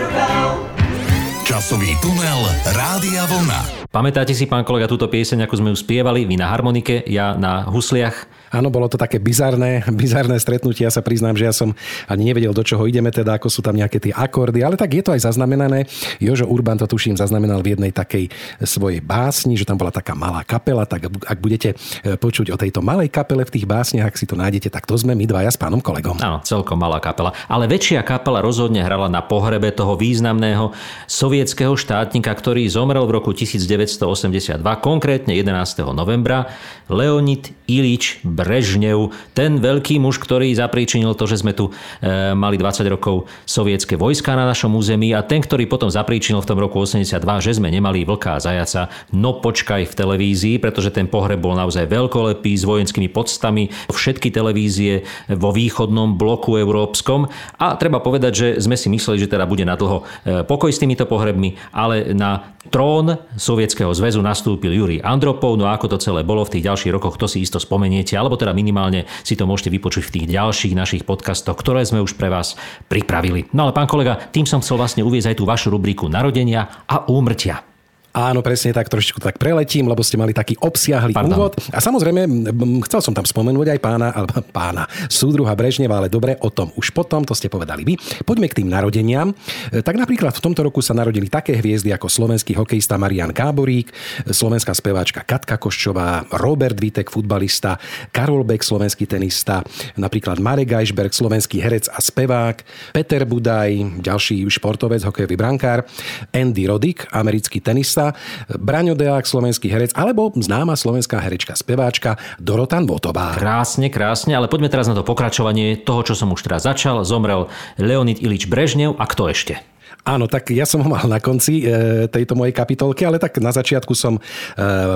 Časový 1.45 1.93
tunel 2.01 2.41
Rádia 2.73 3.29
Vlna. 3.29 3.85
Pamätáte 3.93 4.33
si, 4.33 4.49
pán 4.49 4.65
kolega, 4.65 4.89
túto 4.89 5.05
pieseň, 5.05 5.45
ako 5.45 5.61
sme 5.61 5.69
ju 5.69 5.77
spievali? 5.77 6.25
Vy 6.25 6.41
na 6.41 6.49
harmonike, 6.49 7.05
ja 7.05 7.37
na 7.37 7.69
husliach. 7.69 8.44
Áno, 8.53 8.69
bolo 8.69 8.85
to 8.91 8.97
také 8.99 9.17
bizarné, 9.17 9.85
bizarné 10.03 10.37
stretnutie. 10.37 10.85
Ja 10.85 10.93
sa 10.93 11.01
priznám, 11.01 11.37
že 11.37 11.45
ja 11.47 11.53
som 11.55 11.73
ani 12.05 12.29
nevedel, 12.29 12.53
do 12.53 12.61
čoho 12.61 12.85
ideme, 12.85 13.09
teda 13.09 13.37
ako 13.37 13.49
sú 13.49 13.61
tam 13.65 13.77
nejaké 13.77 13.97
tie 14.01 14.13
akordy, 14.13 14.61
ale 14.61 14.77
tak 14.77 14.93
je 14.93 15.03
to 15.03 15.13
aj 15.13 15.25
zaznamenané. 15.25 15.89
Jožo 16.21 16.47
Urban 16.47 16.77
to 16.79 16.85
tuším 16.85 17.17
zaznamenal 17.17 17.59
v 17.65 17.77
jednej 17.77 17.91
takej 17.91 18.29
svojej 18.63 19.01
básni, 19.01 19.57
že 19.57 19.67
tam 19.67 19.79
bola 19.79 19.91
taká 19.91 20.13
malá 20.13 20.45
kapela, 20.45 20.87
tak 20.87 21.07
ak 21.09 21.37
budete 21.39 21.75
e, 21.75 22.15
počuť 22.15 22.53
o 22.53 22.57
tejto 22.59 22.79
malej 22.85 23.09
kapele 23.11 23.43
v 23.43 23.53
tých 23.53 23.65
básniach, 23.67 24.07
ak 24.09 24.19
si 24.19 24.29
to 24.29 24.37
nájdete, 24.37 24.69
tak 24.71 24.87
to 24.87 24.95
sme 24.95 25.17
my 25.17 25.25
dvaja 25.27 25.51
s 25.51 25.59
pánom 25.59 25.81
kolegom. 25.81 26.17
Áno, 26.21 26.39
celkom 26.45 26.79
malá 26.79 27.01
kapela. 27.01 27.35
Ale 27.49 27.67
väčšia 27.69 28.01
kapela 28.05 28.39
rozhodne 28.39 28.81
hrala 28.81 29.11
na 29.11 29.23
pohrebe 29.25 29.71
toho 29.73 29.97
významného 29.99 30.71
sovietského 31.05 31.73
štátnika, 31.75 32.31
ktorý 32.31 32.67
zomrel 32.69 33.03
v 33.07 33.15
roku 33.19 33.31
1982, 33.33 34.61
konkrétne 34.81 35.33
11. 35.35 35.95
novembra, 35.95 36.49
Leonid 36.87 37.49
Ilič 37.65 38.21
Brežnev, 38.21 39.13
ten 39.33 39.57
veľký 39.57 39.97
muž, 39.97 40.21
ktorý 40.21 40.53
zapríčinil 40.53 41.17
to, 41.17 41.25
že 41.25 41.41
sme 41.41 41.53
tu 41.53 41.69
e, 41.69 42.33
mali 42.37 42.57
20 42.57 42.85
rokov 42.93 43.25
sovietské 43.49 43.97
vojska 43.97 44.37
na 44.37 44.45
našom 44.45 44.73
území 44.77 45.11
a 45.17 45.25
ten, 45.25 45.41
ktorý 45.41 45.65
potom 45.65 45.89
zapríčinil 45.89 46.41
v 46.41 46.49
tom 46.49 46.57
roku 46.61 46.81
82, 46.81 47.21
že 47.41 47.57
sme 47.57 47.73
nemali 47.73 48.05
vlka 48.05 48.37
a 48.37 48.43
zajaca, 48.43 48.93
no 49.11 49.37
počkaj 49.41 49.89
v 49.89 49.97
televízii, 49.97 50.55
pretože 50.61 50.93
ten 50.93 51.09
pohreb 51.09 51.41
bol 51.41 51.57
naozaj 51.57 51.89
veľkolepý 51.89 52.53
s 52.53 52.63
vojenskými 52.63 53.09
podstami, 53.09 53.73
všetky 53.89 54.29
televízie 54.29 55.05
vo 55.33 55.49
východnom 55.49 56.15
bloku 56.15 56.57
európskom. 56.61 57.27
A 57.57 57.75
treba 57.75 57.99
povedať, 57.99 58.33
že 58.33 58.47
sme 58.61 58.77
si 58.77 58.87
mysleli, 58.93 59.25
že 59.25 59.31
teda 59.31 59.49
bude 59.49 59.65
na 59.65 59.73
dlho 59.73 60.05
e, 60.23 60.43
pokoj 60.45 60.69
s 60.69 60.81
týmito 60.81 61.09
pohrebmi, 61.09 61.57
ale 61.73 62.13
na 62.13 62.55
trón 62.69 63.21
Sovietskeho 63.37 63.93
zväzu 63.93 64.21
nastúpil 64.25 64.73
Jurij 64.73 65.05
Andropov, 65.05 65.57
no 65.57 65.69
a 65.69 65.77
ako 65.77 65.95
to 65.95 65.97
celé 66.01 66.25
bolo 66.25 66.41
v 66.45 66.57
tých 66.57 66.65
ďalších 66.65 66.93
rokoch, 66.93 67.17
to 67.21 67.29
si 67.29 67.45
isto 67.45 67.54
spomeniete, 67.59 68.15
alebo 68.15 68.39
teda 68.39 68.55
minimálne 68.55 69.05
si 69.21 69.37
to 69.37 69.43
môžete 69.45 69.73
vypočuť 69.75 70.03
v 70.07 70.13
tých 70.21 70.25
ďalších 70.33 70.73
našich 70.73 71.03
podcastoch, 71.03 71.59
ktoré 71.59 71.83
sme 71.83 72.01
už 72.01 72.15
pre 72.15 72.31
vás 72.31 72.55
pripravili. 72.87 73.51
No 73.51 73.67
ale 73.67 73.75
pán 73.75 73.89
kolega, 73.89 74.17
tým 74.31 74.47
som 74.47 74.63
chcel 74.63 74.79
vlastne 74.79 75.03
uvieť 75.03 75.33
aj 75.33 75.37
tú 75.37 75.43
vašu 75.43 75.73
rubriku 75.73 76.07
narodenia 76.07 76.85
a 76.87 77.05
úmrtia. 77.11 77.74
Áno, 78.15 78.39
presne 78.39 78.71
tak, 78.71 78.87
trošičku 78.87 79.19
tak 79.19 79.35
preletím, 79.35 79.91
lebo 79.91 79.99
ste 79.99 80.15
mali 80.15 80.31
taký 80.31 80.55
obsiahly 80.63 81.11
Pardon. 81.11 81.35
úvod. 81.35 81.59
A 81.75 81.83
samozrejme, 81.83 82.47
chcel 82.87 83.03
som 83.03 83.11
tam 83.11 83.27
spomenúť 83.27 83.75
aj 83.75 83.79
pána, 83.83 84.15
alebo 84.15 84.39
pána 84.55 84.87
súdruha 85.11 85.51
Brežneva, 85.51 85.99
ale 85.99 86.07
dobre, 86.07 86.39
o 86.39 86.47
tom 86.47 86.71
už 86.79 86.95
potom, 86.95 87.27
to 87.27 87.35
ste 87.35 87.51
povedali 87.51 87.83
vy. 87.83 87.99
Poďme 88.23 88.47
k 88.47 88.63
tým 88.63 88.71
narodeniam. 88.71 89.35
E, 89.67 89.83
Tak 89.83 89.99
napríklad 89.99 90.31
v 90.31 90.39
tomto 90.39 90.63
roku 90.63 90.79
sa 90.79 90.95
narodili 90.95 91.27
také 91.27 91.59
hviezdy 91.59 91.91
ako 91.91 92.07
slovenský 92.07 92.55
hokejista 92.55 92.95
Marian 92.95 93.35
Gáborík, 93.35 93.91
slovenská 94.31 94.71
speváčka 94.71 95.27
Katka 95.27 95.59
Koščová, 95.59 96.31
Robert 96.39 96.79
Vitek, 96.79 97.11
futbalista, 97.11 97.75
Karol 98.15 98.47
Beck, 98.47 98.63
slovenský 98.63 99.11
tenista, 99.11 99.59
napríklad 99.99 100.39
Marek 100.39 100.71
Geisberg, 100.71 101.11
slovenský 101.11 101.59
herec 101.59 101.91
a 101.91 101.99
spevák, 101.99 102.63
Peter 102.95 103.27
Budaj, 103.27 103.99
ďalší 103.99 104.39
športovec, 104.47 105.03
hokejový 105.03 105.35
brankár, 105.35 105.83
Andy 106.31 106.63
Roddick, 106.63 107.11
americký 107.11 107.59
tenista, 107.59 108.04
Braňo 108.51 108.93
Deák, 108.93 109.23
slovenský 109.23 109.71
herec, 109.71 109.95
alebo 109.95 110.35
známa 110.35 110.75
slovenská 110.75 111.17
herečka 111.23 111.55
speváčka 111.55 112.19
Dorotan 112.37 112.85
Votová. 112.85 113.33
Krásne, 113.39 113.87
krásne, 113.89 114.35
ale 114.35 114.51
poďme 114.51 114.69
teraz 114.69 114.85
na 114.91 114.93
to 114.93 115.07
pokračovanie 115.07 115.79
toho, 115.79 116.03
čo 116.05 116.13
som 116.13 116.29
už 116.35 116.45
teraz 116.45 116.67
začal. 116.67 117.01
Zomrel 117.07 117.47
Leonid 117.79 118.21
Ilič 118.21 118.45
Brežnev 118.51 118.99
a 118.99 119.05
kto 119.07 119.31
ešte? 119.31 119.63
Áno, 120.05 120.29
tak 120.29 120.53
ja 120.53 120.69
som 120.69 120.85
ho 120.85 120.89
mal 120.91 121.09
na 121.09 121.17
konci 121.17 121.65
e, 121.65 122.05
tejto 122.05 122.37
mojej 122.37 122.53
kapitolky, 122.53 123.09
ale 123.09 123.17
tak 123.17 123.41
na 123.41 123.49
začiatku 123.49 123.97
som 123.97 124.17
e, 124.17 124.21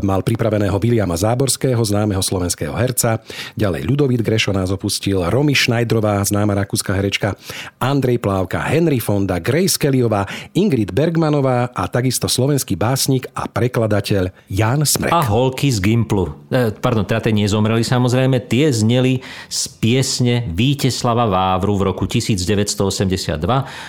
mal 0.05 0.21
pripraveného 0.21 0.77
Viliama 0.77 1.17
Záborského, 1.17 1.81
známeho 1.81 2.21
slovenského 2.21 2.75
herca. 2.77 3.17
Ďalej 3.57 3.89
Ľudovít 3.89 4.21
Grešo 4.21 4.53
nás 4.53 4.69
opustil, 4.69 5.25
Romy 5.25 5.57
Šnajdrová, 5.57 6.21
známa 6.21 6.53
rakúska 6.53 6.93
herečka, 6.93 7.33
Andrej 7.81 8.21
Plávka, 8.21 8.61
Henry 8.61 9.01
Fonda, 9.01 9.41
Grace 9.41 9.81
Kellyová, 9.81 10.29
Ingrid 10.53 10.93
Bergmanová 10.93 11.73
a 11.73 11.89
takisto 11.89 12.29
slovenský 12.29 12.77
básnik 12.77 13.25
a 13.33 13.49
prekladateľ 13.49 14.29
Jan 14.45 14.85
Smrek. 14.85 15.09
A 15.09 15.25
holky 15.25 15.73
z 15.73 15.81
Gimplu. 15.81 16.37
E, 16.53 16.69
pardon, 16.69 17.01
teda 17.01 17.25
tie 17.25 17.33
nezomreli 17.33 17.81
samozrejme, 17.81 18.45
tie 18.45 18.69
zneli 18.69 19.25
z 19.49 19.61
piesne 19.81 20.45
Víteslava 20.53 21.25
Vávru 21.25 21.81
v 21.81 21.89
roku 21.89 22.05
1982. 22.05 23.41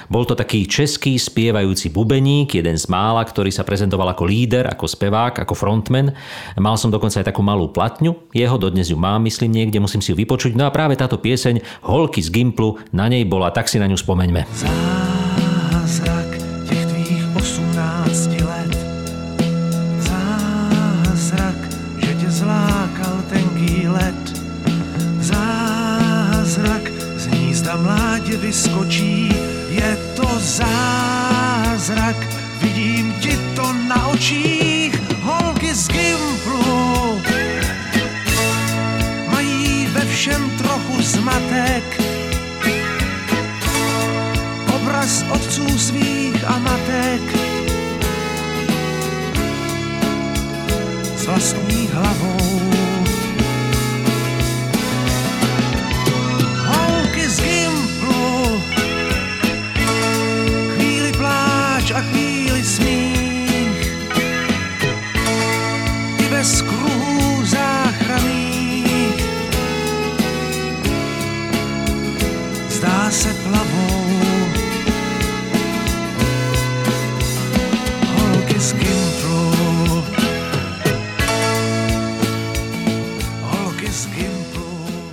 Bol 0.09 0.25
to 0.25 0.33
taký 0.33 0.65
český 0.65 1.00
spievajúci 1.01 1.89
bubeník, 1.89 2.61
jeden 2.61 2.77
z 2.77 2.87
mála, 2.93 3.25
ktorý 3.25 3.49
sa 3.49 3.65
prezentoval 3.65 4.13
ako 4.13 4.29
líder, 4.29 4.69
ako 4.69 4.85
spevák, 4.85 5.41
ako 5.41 5.55
frontman. 5.57 6.13
Mal 6.61 6.77
som 6.77 6.93
dokonca 6.93 7.25
aj 7.25 7.33
takú 7.33 7.41
malú 7.41 7.73
platňu, 7.73 8.13
jeho 8.37 8.57
dodnes 8.61 8.93
ju 8.93 8.99
mám, 9.01 9.25
myslím 9.25 9.57
niekde, 9.57 9.81
musím 9.81 10.05
si 10.05 10.13
ju 10.13 10.17
vypočuť. 10.21 10.53
No 10.53 10.69
a 10.69 10.75
práve 10.75 10.99
táto 11.01 11.17
pieseň 11.17 11.87
Holky 11.87 12.21
z 12.21 12.29
Gimplu 12.29 12.77
na 12.93 13.09
nej 13.09 13.25
bola, 13.25 13.49
tak 13.55 13.71
si 13.71 13.81
na 13.81 13.89
ňu 13.89 13.97
spomeňme. 13.97 14.45
Zázrak 14.51 16.30
vyskočí 28.51 29.31
Je 29.71 29.99
to 30.19 30.27
zázrak, 30.39 32.17
vidím 32.59 33.15
ti 33.23 33.39
to 33.55 33.73
na 33.87 34.07
očích 34.07 34.91
Holky 35.23 35.75
z 35.75 35.89
Gimplu 35.89 37.23
Mají 39.31 39.87
ve 39.95 40.05
všem 40.05 40.51
trochu 40.59 41.03
zmatek 41.03 42.03
obraz 44.75 45.25
otců 45.31 45.79
svých 45.79 46.45
a 46.45 46.59
matek. 46.59 47.23
S 51.17 51.27
vlastní 51.27 51.89
hlavou. 51.93 52.80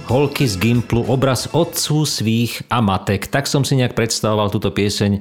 Holky 0.08 0.48
z 0.48 0.56
Gimplu, 0.58 1.04
obraz 1.04 1.52
otců 1.52 2.06
svých 2.08 2.64
a 2.72 2.80
matek. 2.80 3.28
Tak 3.28 3.44
som 3.44 3.68
si 3.68 3.76
nejak 3.76 3.92
predstavoval 3.92 4.48
túto 4.48 4.72
pieseň. 4.72 5.20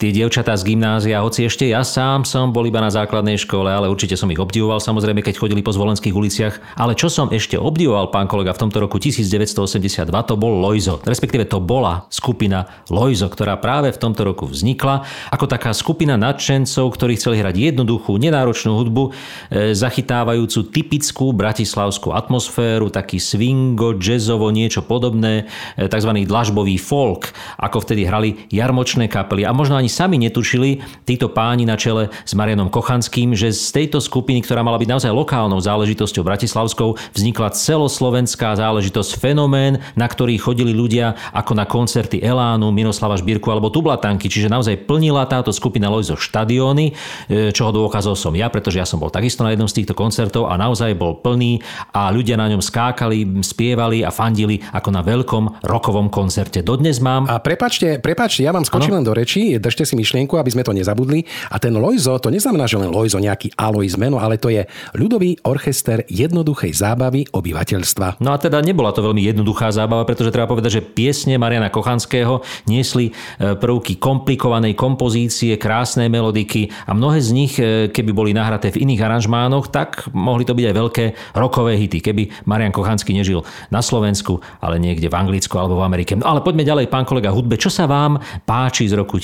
Tie 0.00 0.16
dievčatá 0.16 0.56
z 0.56 0.64
gymnázia, 0.64 1.20
hoci 1.20 1.44
ešte 1.44 1.68
ja 1.68 1.84
sám 1.84 2.24
som 2.24 2.56
bol 2.56 2.64
iba 2.64 2.80
na 2.80 2.88
základnej 2.88 3.36
škole, 3.36 3.68
ale 3.68 3.84
určite 3.84 4.16
som 4.16 4.32
ich 4.32 4.40
obdivoval, 4.40 4.80
samozrejme, 4.80 5.20
keď 5.20 5.36
chodili 5.36 5.60
po 5.60 5.76
zvolenských 5.76 6.16
uliciach. 6.16 6.56
Ale 6.80 6.96
čo 6.96 7.12
som 7.12 7.28
ešte 7.28 7.60
obdivoval, 7.60 8.08
pán 8.08 8.24
kolega, 8.24 8.56
v 8.56 8.64
tomto 8.64 8.80
roku 8.80 8.96
1982, 8.96 10.08
to 10.08 10.34
bol 10.40 10.56
Lojzo. 10.56 11.04
Respektíve 11.04 11.44
to 11.44 11.60
bola 11.60 12.08
skupina 12.08 12.64
Lojzo, 12.88 13.28
ktorá 13.28 13.60
práve 13.60 13.92
v 13.92 14.00
tomto 14.00 14.24
roku 14.24 14.48
vznikla 14.48 15.04
ako 15.28 15.44
taká 15.44 15.76
skupina 15.76 16.16
nadšencov, 16.16 16.96
ktorí 16.96 17.20
chceli 17.20 17.44
hrať 17.44 17.60
jednoduchú, 17.60 18.16
nenáročnú 18.16 18.80
hudbu, 18.80 19.04
e, 19.04 19.76
zachytávajúcu 19.76 20.64
typickú 20.72 21.36
bratislavskú 21.36 22.16
atmosféru, 22.16 22.88
taký 22.88 23.20
swingo, 23.20 24.00
jazzovo, 24.00 24.48
niečo 24.48 24.80
podobné, 24.80 25.44
e, 25.76 25.92
tzv. 25.92 26.24
dlažbový 26.24 26.80
folk, 26.80 27.36
ako 27.60 27.84
vtedy 27.84 28.08
hrali 28.08 28.48
jarmočné 28.48 29.04
kapely. 29.04 29.44
A 29.44 29.52
možno 29.52 29.76
ani 29.76 29.89
sami 29.90 30.16
netušili 30.22 30.80
títo 31.04 31.28
páni 31.28 31.66
na 31.66 31.74
čele 31.74 32.14
s 32.22 32.32
Marianom 32.38 32.70
Kochanským, 32.70 33.34
že 33.34 33.50
z 33.50 33.68
tejto 33.74 33.98
skupiny, 33.98 34.40
ktorá 34.46 34.62
mala 34.62 34.78
byť 34.78 34.88
naozaj 34.88 35.10
lokálnou 35.10 35.58
záležitosťou 35.58 36.22
bratislavskou, 36.22 36.94
vznikla 37.12 37.50
celoslovenská 37.50 38.54
záležitosť, 38.54 39.18
fenomén, 39.18 39.82
na 39.98 40.06
ktorý 40.06 40.38
chodili 40.38 40.70
ľudia 40.70 41.18
ako 41.34 41.52
na 41.58 41.66
koncerty 41.66 42.22
Elánu, 42.22 42.70
Miroslava 42.70 43.18
Žbírku 43.18 43.50
alebo 43.50 43.68
Tublatanky. 43.74 44.30
Čiže 44.30 44.46
naozaj 44.46 44.86
plnila 44.86 45.26
táto 45.26 45.50
skupina 45.50 45.90
Lojzo 45.90 46.14
štadióny, 46.14 46.94
e, 47.26 47.50
čoho 47.50 47.74
dôkazol 47.74 48.14
som 48.14 48.32
ja, 48.38 48.46
pretože 48.46 48.78
ja 48.78 48.86
som 48.86 49.02
bol 49.02 49.10
takisto 49.10 49.42
na 49.42 49.50
jednom 49.50 49.66
z 49.66 49.82
týchto 49.82 49.98
koncertov 49.98 50.46
a 50.46 50.54
naozaj 50.54 50.94
bol 50.94 51.18
plný 51.18 51.58
a 51.90 52.12
ľudia 52.14 52.38
na 52.38 52.46
ňom 52.46 52.62
skákali, 52.62 53.42
spievali 53.42 54.06
a 54.06 54.14
fandili 54.14 54.62
ako 54.70 54.88
na 54.94 55.02
veľkom 55.02 55.64
rokovom 55.66 56.12
koncerte. 56.12 56.62
Dodnes 56.62 57.02
mám 57.02 57.26
A 57.26 57.42
prepačte, 57.42 57.98
prepačte, 57.98 58.46
ja 58.46 58.54
vám 58.54 58.62
skočím 58.62 59.00
len 59.00 59.04
do 59.06 59.16
reči, 59.16 59.58
držte 59.58 59.79
si 59.84 59.94
myšlienku, 59.98 60.36
aby 60.36 60.50
sme 60.50 60.66
to 60.66 60.72
nezabudli. 60.74 61.24
A 61.52 61.56
ten 61.60 61.74
Lojzo, 61.76 62.16
to 62.20 62.32
neznamená, 62.32 62.64
že 62.66 62.80
len 62.80 62.92
Lojzo 62.92 63.20
nejaký 63.20 63.54
Alois 63.56 63.94
meno, 63.96 64.20
ale 64.20 64.40
to 64.40 64.48
je 64.48 64.64
ľudový 64.96 65.40
orchester 65.44 66.04
jednoduchej 66.08 66.72
zábavy 66.74 67.28
obyvateľstva. 67.30 68.20
No 68.24 68.32
a 68.32 68.40
teda 68.40 68.60
nebola 68.64 68.94
to 68.94 69.04
veľmi 69.04 69.22
jednoduchá 69.24 69.72
zábava, 69.72 70.06
pretože 70.08 70.32
treba 70.32 70.50
povedať, 70.50 70.80
že 70.80 70.86
piesne 70.86 71.36
Mariana 71.36 71.72
Kochanského 71.72 72.42
niesli 72.66 73.10
e, 73.10 73.56
prvky 73.56 73.96
komplikovanej 74.00 74.74
kompozície, 74.76 75.56
krásnej 75.60 76.08
melodiky 76.08 76.72
a 76.88 76.96
mnohé 76.96 77.18
z 77.20 77.30
nich, 77.30 77.52
e, 77.56 77.88
keby 77.92 78.10
boli 78.10 78.30
nahraté 78.32 78.72
v 78.72 78.86
iných 78.88 79.00
aranžmánoch, 79.04 79.68
tak 79.72 80.08
mohli 80.12 80.44
to 80.44 80.56
byť 80.56 80.66
aj 80.70 80.74
veľké 80.76 81.04
rokové 81.36 81.76
hity, 81.78 81.98
keby 82.00 82.22
Marian 82.46 82.74
Kochanský 82.74 83.12
nežil 83.12 83.44
na 83.68 83.84
Slovensku, 83.84 84.40
ale 84.60 84.80
niekde 84.80 85.08
v 85.08 85.18
Anglicku 85.18 85.54
alebo 85.56 85.78
v 85.80 85.86
Amerike. 85.86 86.16
No 86.16 86.26
ale 86.26 86.44
poďme 86.44 86.64
ďalej, 86.66 86.92
pán 86.92 87.04
kolega 87.04 87.32
hudbe. 87.32 87.60
Čo 87.60 87.68
sa 87.72 87.84
vám 87.86 88.18
páči 88.44 88.88
z 88.88 88.96
roku 88.96 89.20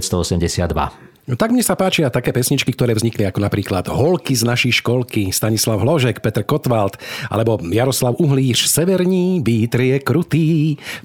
1982? 0.00 1.10
No, 1.30 1.38
tak 1.38 1.54
mne 1.54 1.62
sa 1.62 1.78
páčia 1.78 2.10
také 2.10 2.34
pesničky, 2.34 2.74
ktoré 2.74 2.90
vznikli 2.90 3.22
ako 3.22 3.38
napríklad 3.38 3.86
Holky 3.86 4.34
z 4.34 4.42
našej 4.42 4.82
školky, 4.82 5.30
Stanislav 5.30 5.78
Hložek, 5.78 6.18
Petr 6.18 6.42
Kotwald, 6.42 6.98
alebo 7.30 7.54
Jaroslav 7.70 8.18
Uhlíš, 8.18 8.66
Severní 8.66 9.38
vítr 9.38 9.94
je 9.94 9.96
krutý, 10.02 10.48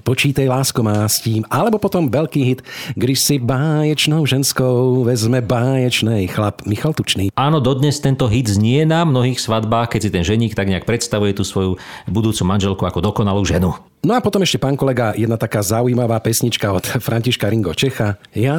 počítej 0.02 0.50
lásko 0.50 0.82
má 0.82 1.06
s 1.06 1.22
tím, 1.22 1.46
alebo 1.46 1.78
potom 1.78 2.10
veľký 2.10 2.42
hit, 2.42 2.60
když 2.98 3.18
si 3.22 3.38
báječnou 3.38 4.26
ženskou 4.26 5.06
vezme 5.06 5.44
báječnej 5.46 6.26
chlap 6.26 6.66
Michal 6.66 6.90
Tučný. 6.90 7.30
Áno, 7.38 7.62
dodnes 7.62 8.02
tento 8.02 8.26
hit 8.26 8.50
znie 8.50 8.82
na 8.82 9.06
mnohých 9.06 9.38
svadbách, 9.38 9.94
keď 9.94 10.00
si 10.00 10.10
ten 10.10 10.26
ženík 10.26 10.58
tak 10.58 10.66
nejak 10.66 10.90
predstavuje 10.90 11.38
tú 11.38 11.46
svoju 11.46 11.78
budúcu 12.10 12.42
manželku 12.42 12.82
ako 12.82 12.98
dokonalú 12.98 13.46
ženu. 13.46 13.78
No 14.06 14.14
a 14.14 14.22
potom 14.22 14.38
ešte, 14.38 14.62
pán 14.62 14.78
kolega, 14.78 15.18
jedna 15.18 15.34
taká 15.34 15.66
zaujímavá 15.66 16.22
pesnička 16.22 16.70
od 16.70 16.86
Františka 17.10 17.50
Ringo 17.50 17.74
Čecha. 17.74 18.22
Ja 18.38 18.54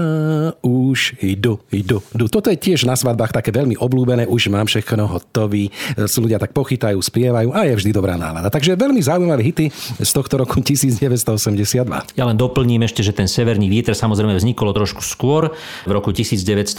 už 0.59 1.23
idu, 1.23 1.63
idu, 1.71 2.03
idu. 2.11 2.27
Toto 2.27 2.51
je 2.51 2.59
tiež 2.59 2.83
na 2.83 2.99
svadbách 2.99 3.31
také 3.31 3.55
veľmi 3.55 3.79
oblúbené, 3.79 4.27
už 4.27 4.51
mám 4.51 4.67
všechno 4.67 5.07
hotový. 5.07 5.71
Ľudia 5.95 6.35
tak 6.35 6.51
pochytajú, 6.51 6.99
spievajú 6.99 7.55
a 7.55 7.63
je 7.63 7.79
vždy 7.79 7.95
dobrá 7.95 8.19
nálada. 8.19 8.51
Takže 8.51 8.75
veľmi 8.75 8.99
zaujímavé 8.99 9.39
hity 9.47 9.71
z 10.03 10.11
tohto 10.11 10.43
roku 10.43 10.59
1982. 10.67 11.79
Ja 12.19 12.27
len 12.27 12.35
doplním 12.35 12.83
ešte, 12.83 12.99
že 12.99 13.15
ten 13.15 13.31
Severný 13.31 13.71
vietor 13.71 13.95
samozrejme 13.95 14.35
vznikol 14.35 14.75
trošku 14.75 14.99
skôr, 14.99 15.55
v 15.87 15.91
roku 15.95 16.11
1980 16.11 16.75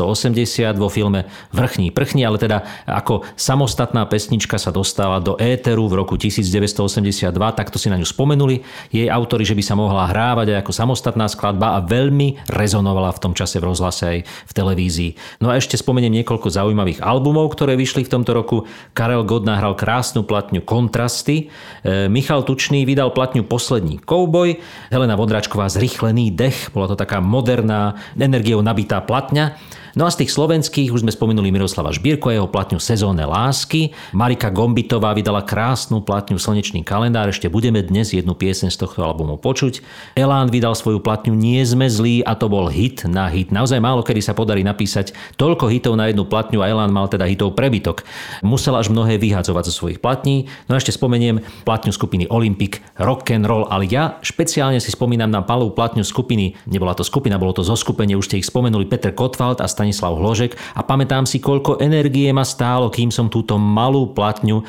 vo 0.77 0.93
filme 0.93 1.25
Vrchní 1.57 1.89
prchní, 1.89 2.21
ale 2.29 2.37
teda 2.37 2.69
ako 2.85 3.25
samostatná 3.33 4.05
pesnička 4.05 4.61
sa 4.61 4.69
dostala 4.69 5.25
do 5.25 5.41
éteru 5.41 5.89
v 5.89 6.05
roku 6.05 6.21
1982, 6.21 7.33
takto 7.57 7.81
si 7.81 7.89
na 7.89 7.97
ňu 7.97 8.05
spomenuli 8.05 8.58
jej 8.93 9.09
autory, 9.09 9.45
že 9.45 9.57
by 9.57 9.63
sa 9.65 9.75
mohla 9.75 10.09
hrávať 10.09 10.55
aj 10.55 10.59
ako 10.65 10.73
samostatná 10.73 11.27
skladba 11.31 11.77
a 11.77 11.85
veľmi 11.85 12.49
rezonovala 12.51 13.15
v 13.15 13.23
tom 13.23 13.33
čase 13.33 13.59
v 13.59 13.69
rozhlase 13.71 14.03
aj 14.05 14.19
v 14.25 14.53
televízii. 14.53 15.11
No 15.43 15.51
a 15.53 15.59
ešte 15.59 15.79
spomeniem 15.79 16.23
niekoľko 16.23 16.49
zaujímavých 16.51 17.01
albumov, 17.05 17.53
ktoré 17.55 17.79
vyšli 17.79 18.05
v 18.07 18.13
tomto 18.19 18.33
roku. 18.35 18.57
Karel 18.93 19.25
God 19.25 19.49
nahral 19.49 19.79
krásnu 19.79 20.25
platňu 20.25 20.63
Kontrasty, 20.65 21.49
e, 21.83 22.07
Michal 22.11 22.43
Tučný 22.45 22.85
vydal 22.85 23.15
platňu 23.15 23.47
Poslední 23.47 23.99
kouboj, 24.03 24.61
Helena 24.93 25.15
Vondračková 25.15 25.71
Zrychlený 25.73 26.35
dech, 26.35 26.71
bola 26.75 26.91
to 26.91 26.97
taká 26.99 27.23
moderná, 27.23 27.97
energiou 28.19 28.61
nabitá 28.61 29.01
platňa. 29.01 29.57
No 29.99 30.07
a 30.07 30.15
z 30.15 30.23
tých 30.23 30.31
slovenských 30.31 30.95
už 30.95 31.03
sme 31.03 31.11
spomenuli 31.11 31.51
Miroslava 31.51 31.91
Žbírko 31.91 32.31
a 32.31 32.39
jeho 32.39 32.47
platňu 32.47 32.79
Sezónne 32.79 33.27
lásky. 33.27 33.91
Marika 34.15 34.47
Gombitová 34.47 35.11
vydala 35.11 35.43
krásnu 35.43 36.07
platňu 36.07 36.39
Slnečný 36.39 36.87
kalendár. 36.87 37.27
Ešte 37.35 37.51
budeme 37.51 37.83
dnes 37.83 38.15
jednu 38.15 38.39
pieseň 38.39 38.71
z 38.71 38.79
tohto 38.79 39.03
albumu 39.03 39.43
počuť. 39.43 39.83
Elán 40.15 40.55
vydal 40.55 40.79
svoju 40.79 41.03
platňu 41.03 41.35
Nie 41.35 41.67
sme 41.67 41.91
zlí 41.91 42.23
a 42.23 42.39
to 42.39 42.47
bol 42.47 42.71
hit 42.71 43.11
na 43.11 43.27
hit. 43.27 43.51
Naozaj 43.51 43.83
málo 43.83 44.07
kedy 44.07 44.23
sa 44.23 44.39
podarí 44.39 44.63
napísať 44.63 45.19
toľko 45.35 45.67
hitov 45.67 45.99
na 45.99 46.07
jednu 46.07 46.31
platňu 46.31 46.63
a 46.63 46.71
Elán 46.71 46.95
mal 46.95 47.11
teda 47.11 47.27
hitov 47.27 47.59
prebytok. 47.59 48.07
Musel 48.47 48.79
až 48.79 48.95
mnohé 48.95 49.19
vyhadzovať 49.19 49.67
zo 49.67 49.83
svojich 49.83 49.99
platní. 49.99 50.47
No 50.71 50.79
a 50.79 50.81
ešte 50.81 50.95
spomeniem 50.95 51.43
platňu 51.67 51.91
skupiny 51.91 52.31
Olympic 52.31 52.79
Rock 53.03 53.35
and 53.35 53.51
Roll, 53.51 53.67
ale 53.67 53.91
ja 53.91 54.15
špeciálne 54.23 54.79
si 54.79 54.95
spomínam 54.95 55.35
na 55.35 55.43
palú 55.43 55.75
platňu 55.75 56.07
skupiny, 56.07 56.55
nebola 56.71 56.95
to 56.95 57.03
skupina, 57.03 57.35
bolo 57.35 57.51
to 57.51 57.67
zoskupenie, 57.67 58.15
už 58.15 58.31
ste 58.31 58.39
ich 58.39 58.47
spomenuli, 58.47 58.87
Peter 58.87 59.11
Kotwald 59.11 59.59
a 59.59 59.67
Stani 59.67 59.88
Stanislav 59.89 60.21
Hložek 60.21 60.53
a 60.77 60.85
pamätám 60.85 61.25
si, 61.25 61.41
koľko 61.41 61.81
energie 61.81 62.29
ma 62.29 62.45
stálo, 62.45 62.93
kým 62.93 63.09
som 63.09 63.33
túto 63.33 63.57
malú 63.57 64.13
platňu 64.13 64.61
e, 64.61 64.65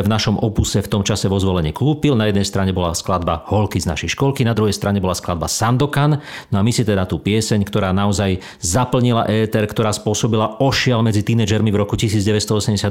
v 0.00 0.08
našom 0.08 0.38
opuse 0.38 0.78
v 0.78 0.86
tom 0.86 1.02
čase 1.02 1.26
vo 1.26 1.36
zvolenie 1.42 1.74
kúpil. 1.74 2.14
Na 2.14 2.30
jednej 2.30 2.46
strane 2.46 2.70
bola 2.70 2.94
skladba 2.94 3.42
Holky 3.50 3.82
z 3.82 3.90
našej 3.90 4.14
školky, 4.14 4.46
na 4.46 4.54
druhej 4.54 4.72
strane 4.72 5.02
bola 5.02 5.18
skladba 5.18 5.50
Sandokan. 5.50 6.22
No 6.54 6.56
a 6.56 6.62
my 6.62 6.70
si 6.70 6.86
teda 6.86 7.10
tú 7.10 7.18
pieseň, 7.18 7.66
ktorá 7.66 7.90
naozaj 7.90 8.38
zaplnila 8.62 9.26
éter, 9.26 9.66
ktorá 9.66 9.90
spôsobila 9.90 10.62
ošial 10.62 11.02
medzi 11.02 11.26
tínedžermi 11.26 11.74
v 11.74 11.82
roku 11.82 11.98
1982 11.98 12.86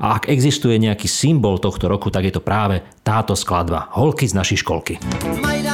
a 0.00 0.06
ak 0.20 0.28
existuje 0.28 0.76
nejaký 0.76 1.08
symbol 1.08 1.56
tohto 1.56 1.88
roku, 1.88 2.12
tak 2.12 2.28
je 2.28 2.36
to 2.36 2.44
práve 2.44 2.84
táto 3.00 3.32
skladba 3.32 3.88
Holky 3.96 4.28
z 4.28 4.36
našej 4.36 4.60
školky. 4.60 5.00
Majdalenka 5.40 5.73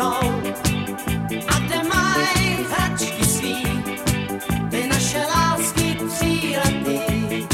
a 0.00 1.58
kde 1.58 1.82
mají 1.82 2.66
hračky 2.70 3.24
svý, 3.24 3.62
ty 4.70 4.88
naše 4.88 5.18
lásky 5.18 5.98
tříletý. 6.08 7.46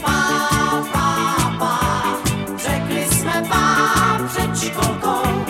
Pá, 0.00 0.84
pá, 0.92 1.54
pá, 1.58 2.18
řekli 2.56 3.06
jsme 3.10 3.42
vám 3.42 4.28
před 4.28 4.58
školkou, 4.58 5.44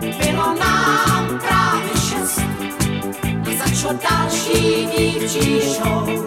bylo 0.00 0.54
nám 0.54 1.40
právě 1.40 1.90
šest 2.08 2.40
a 3.88 3.92
další 3.92 4.86
dívčí 4.86 5.60
show. 5.60 6.23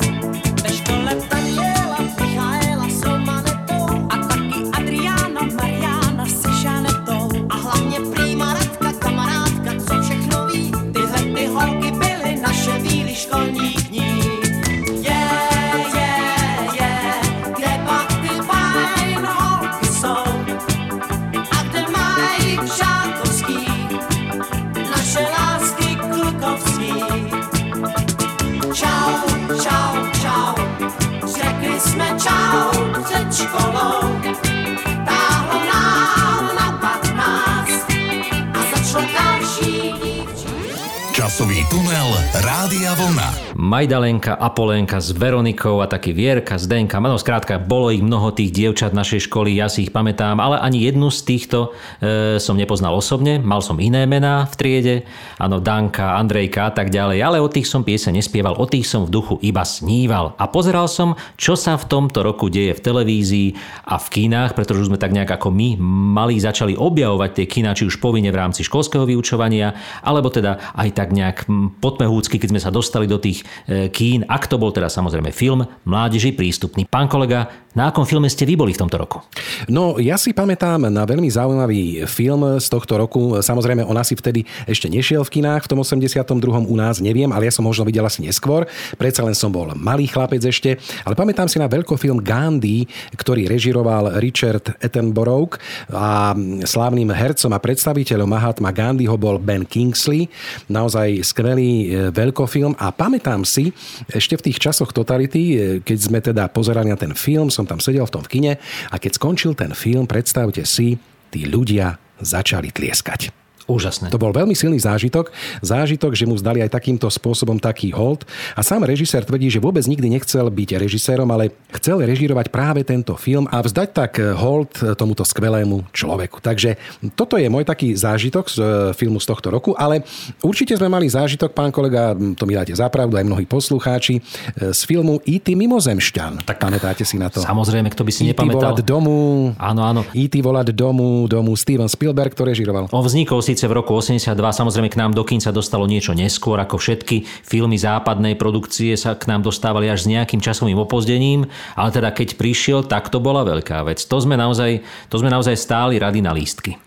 Časový 41.28 41.60
tunel 41.68 42.08
Rádia 42.40 42.96
Vlna. 42.96 43.60
Majdalenka, 43.60 44.40
Apolenka 44.40 45.04
s 45.04 45.12
Veronikou 45.12 45.84
a 45.84 45.90
taký 45.92 46.16
Vierka, 46.16 46.56
Zdenka. 46.56 47.04
No 47.04 47.20
skrátka, 47.20 47.60
bolo 47.60 47.92
ich 47.92 48.00
mnoho 48.00 48.32
tých 48.32 48.56
dievčat 48.56 48.96
našej 48.96 49.28
školy, 49.28 49.52
ja 49.52 49.68
si 49.68 49.84
ich 49.84 49.92
pamätám, 49.92 50.40
ale 50.40 50.56
ani 50.64 50.88
jednu 50.88 51.12
z 51.12 51.28
týchto 51.28 51.76
e, 52.00 52.40
som 52.40 52.56
nepoznal 52.56 52.96
osobne. 52.96 53.44
Mal 53.44 53.60
som 53.60 53.76
iné 53.76 54.08
mená 54.08 54.48
v 54.48 54.56
triede, 54.56 54.96
áno, 55.36 55.60
Danka, 55.60 56.16
Andrejka 56.16 56.70
a 56.70 56.72
tak 56.72 56.96
ďalej, 56.96 57.20
ale 57.20 57.44
o 57.44 57.52
tých 57.52 57.68
som 57.68 57.84
piese 57.84 58.08
nespieval, 58.08 58.56
o 58.56 58.64
tých 58.64 58.88
som 58.88 59.04
v 59.04 59.12
duchu 59.12 59.36
iba 59.44 59.68
sníval. 59.68 60.32
A 60.40 60.48
pozeral 60.48 60.88
som, 60.88 61.20
čo 61.36 61.60
sa 61.60 61.76
v 61.76 61.92
tomto 61.92 62.24
roku 62.24 62.48
deje 62.48 62.72
v 62.72 62.80
televízii 62.80 63.50
a 63.84 64.00
v 64.00 64.08
kinách, 64.16 64.56
pretože 64.56 64.88
sme 64.88 64.96
tak 64.96 65.12
nejak 65.12 65.44
ako 65.44 65.52
my 65.52 65.76
malí 66.16 66.40
začali 66.40 66.80
objavovať 66.80 67.36
tie 67.36 67.46
kina, 67.52 67.76
či 67.76 67.84
už 67.84 68.00
povinne 68.00 68.32
v 68.32 68.40
rámci 68.40 68.64
školského 68.64 69.04
vyučovania, 69.04 69.76
alebo 70.08 70.32
teda 70.32 70.72
aj 70.72 70.96
tak 70.96 71.17
nejak 71.18 71.50
potmehúcky, 71.82 72.38
keď 72.38 72.50
sme 72.54 72.62
sa 72.62 72.70
dostali 72.70 73.10
do 73.10 73.18
tých 73.18 73.42
e, 73.66 73.90
kín, 73.90 74.24
ak 74.30 74.46
to 74.46 74.62
bol 74.62 74.70
teda 74.70 74.88
samozrejme 74.88 75.34
film 75.34 75.66
Mládeži 75.84 76.38
prístupný. 76.38 76.86
Pán 76.86 77.10
kolega, 77.10 77.50
na 77.78 77.94
akom 77.94 78.10
filme 78.10 78.26
ste 78.26 78.42
vy 78.42 78.58
boli 78.58 78.74
v 78.74 78.82
tomto 78.82 78.98
roku? 78.98 79.22
No, 79.70 80.02
ja 80.02 80.18
si 80.18 80.34
pamätám 80.34 80.90
na 80.90 81.06
veľmi 81.06 81.30
zaujímavý 81.30 82.10
film 82.10 82.58
z 82.58 82.68
tohto 82.74 82.98
roku. 82.98 83.38
Samozrejme, 83.38 83.86
on 83.86 83.94
asi 84.02 84.18
vtedy 84.18 84.50
ešte 84.66 84.90
nešiel 84.90 85.22
v 85.22 85.38
kinách, 85.38 85.70
v 85.70 85.78
tom 85.78 85.86
82. 85.86 86.26
u 86.66 86.74
nás, 86.74 86.98
neviem, 86.98 87.30
ale 87.30 87.46
ja 87.46 87.54
som 87.54 87.62
možno 87.62 87.86
videl 87.86 88.02
asi 88.02 88.26
neskôr. 88.26 88.66
Predsa 88.98 89.22
len 89.22 89.38
som 89.38 89.54
bol 89.54 89.70
malý 89.78 90.10
chlapec 90.10 90.42
ešte, 90.42 90.82
ale 91.06 91.14
pamätám 91.14 91.46
si 91.46 91.62
na 91.62 91.70
veľkofilm 91.70 92.18
Gandhi, 92.26 92.90
ktorý 93.14 93.46
režiroval 93.46 94.18
Richard 94.26 94.74
Attenborough 94.82 95.62
a 95.94 96.34
slávnym 96.66 97.14
hercom 97.14 97.54
a 97.54 97.62
predstaviteľom 97.62 98.26
Mahatma 98.26 98.74
Gandhiho 98.74 99.14
bol 99.22 99.38
Ben 99.38 99.70
Kingsley. 99.70 100.26
Naozaj 100.66 101.07
skvelý 101.24 101.72
e, 101.72 101.88
veľkofilm 102.12 102.76
a 102.76 102.92
pamätám 102.92 103.48
si 103.48 103.72
ešte 104.12 104.36
v 104.36 104.46
tých 104.52 104.58
časoch 104.60 104.92
totality, 104.92 105.44
e, 105.44 105.56
keď 105.82 105.98
sme 105.98 106.20
teda 106.20 106.52
pozerali 106.52 106.92
na 106.92 107.00
ten 107.00 107.16
film, 107.16 107.48
som 107.48 107.64
tam 107.64 107.80
sedel 107.80 108.04
v 108.04 108.14
tom 108.14 108.24
v 108.24 108.32
kine 108.32 108.54
a 108.92 108.96
keď 109.00 109.16
skončil 109.16 109.56
ten 109.56 109.72
film, 109.72 110.04
predstavte 110.04 110.68
si, 110.68 111.00
tí 111.32 111.48
ľudia 111.48 111.96
začali 112.20 112.76
tlieskať. 112.76 113.47
Úžasné. 113.68 114.08
To 114.10 114.20
bol 114.20 114.32
veľmi 114.32 114.56
silný 114.56 114.80
zážitok. 114.80 115.30
Zážitok, 115.60 116.16
že 116.16 116.24
mu 116.24 116.40
zdali 116.40 116.64
aj 116.64 116.72
takýmto 116.72 117.12
spôsobom 117.12 117.60
taký 117.60 117.92
hold. 117.92 118.24
A 118.56 118.64
sám 118.64 118.88
režisér 118.88 119.28
tvrdí, 119.28 119.52
že 119.52 119.60
vôbec 119.60 119.84
nikdy 119.84 120.08
nechcel 120.08 120.48
byť 120.48 120.80
režisérom, 120.80 121.28
ale 121.28 121.52
chcel 121.76 122.00
režirovať 122.00 122.48
práve 122.48 122.88
tento 122.88 123.20
film 123.20 123.44
a 123.52 123.60
vzdať 123.60 123.90
tak 123.92 124.12
hold 124.40 124.72
tomuto 124.96 125.28
skvelému 125.28 125.84
človeku. 125.92 126.40
Takže 126.40 126.80
toto 127.20 127.36
je 127.36 127.52
môj 127.52 127.68
taký 127.68 127.92
zážitok 127.92 128.46
z 128.48 128.58
e, 128.58 128.64
filmu 128.96 129.20
z 129.20 129.28
tohto 129.28 129.52
roku, 129.52 129.76
ale 129.76 130.08
určite 130.40 130.80
sme 130.80 130.88
mali 130.88 131.12
zážitok, 131.12 131.52
pán 131.52 131.76
kolega, 131.76 132.16
to 132.16 132.44
mi 132.48 132.56
dáte 132.56 132.72
zapravdu, 132.72 133.20
aj 133.20 133.28
mnohí 133.28 133.44
poslucháči, 133.44 134.18
e, 134.18 134.72
z 134.72 134.82
filmu 134.88 135.20
E.T. 135.28 135.52
Mimozemšťan. 135.52 136.48
Tak 136.48 136.58
pamätáte 136.64 137.04
si 137.04 137.20
na 137.20 137.28
to? 137.28 137.44
Samozrejme, 137.44 137.92
kto 137.92 138.08
by 138.08 138.12
si 138.16 138.24
nepamätal. 138.32 138.72
volať 138.72 138.88
domu. 138.88 139.52
Áno, 139.60 139.82
áno. 139.84 140.02
E.T. 140.16 140.40
volať 140.40 140.72
domu, 140.72 141.28
domu 141.28 141.52
Steven 141.60 141.92
Spielberg, 141.92 142.32
ktorý 142.32 142.56
režiroval. 142.56 142.88
On 142.96 143.04
vznikol 143.04 143.44
síce 143.58 143.74
v 143.74 143.82
roku 143.82 143.98
82, 143.98 144.38
samozrejme 144.38 144.86
k 144.86 145.02
nám 145.02 145.18
do 145.18 145.26
kín 145.26 145.42
sa 145.42 145.50
dostalo 145.50 145.90
niečo 145.90 146.14
neskôr, 146.14 146.62
ako 146.62 146.78
všetky 146.78 147.26
filmy 147.42 147.74
západnej 147.74 148.38
produkcie 148.38 148.94
sa 148.94 149.18
k 149.18 149.26
nám 149.26 149.42
dostávali 149.42 149.90
až 149.90 150.06
s 150.06 150.12
nejakým 150.14 150.38
časovým 150.38 150.78
opozdením, 150.78 151.50
ale 151.74 151.90
teda 151.90 152.14
keď 152.14 152.38
prišiel, 152.38 152.86
tak 152.86 153.10
to 153.10 153.18
bola 153.18 153.42
veľká 153.42 153.82
vec. 153.82 153.98
To 154.06 154.22
sme 154.22 154.38
naozaj, 154.38 154.86
to 155.10 155.16
sme 155.18 155.34
naozaj 155.34 155.58
stáli 155.58 155.98
rady 155.98 156.22
na 156.22 156.38
lístky. 156.38 156.78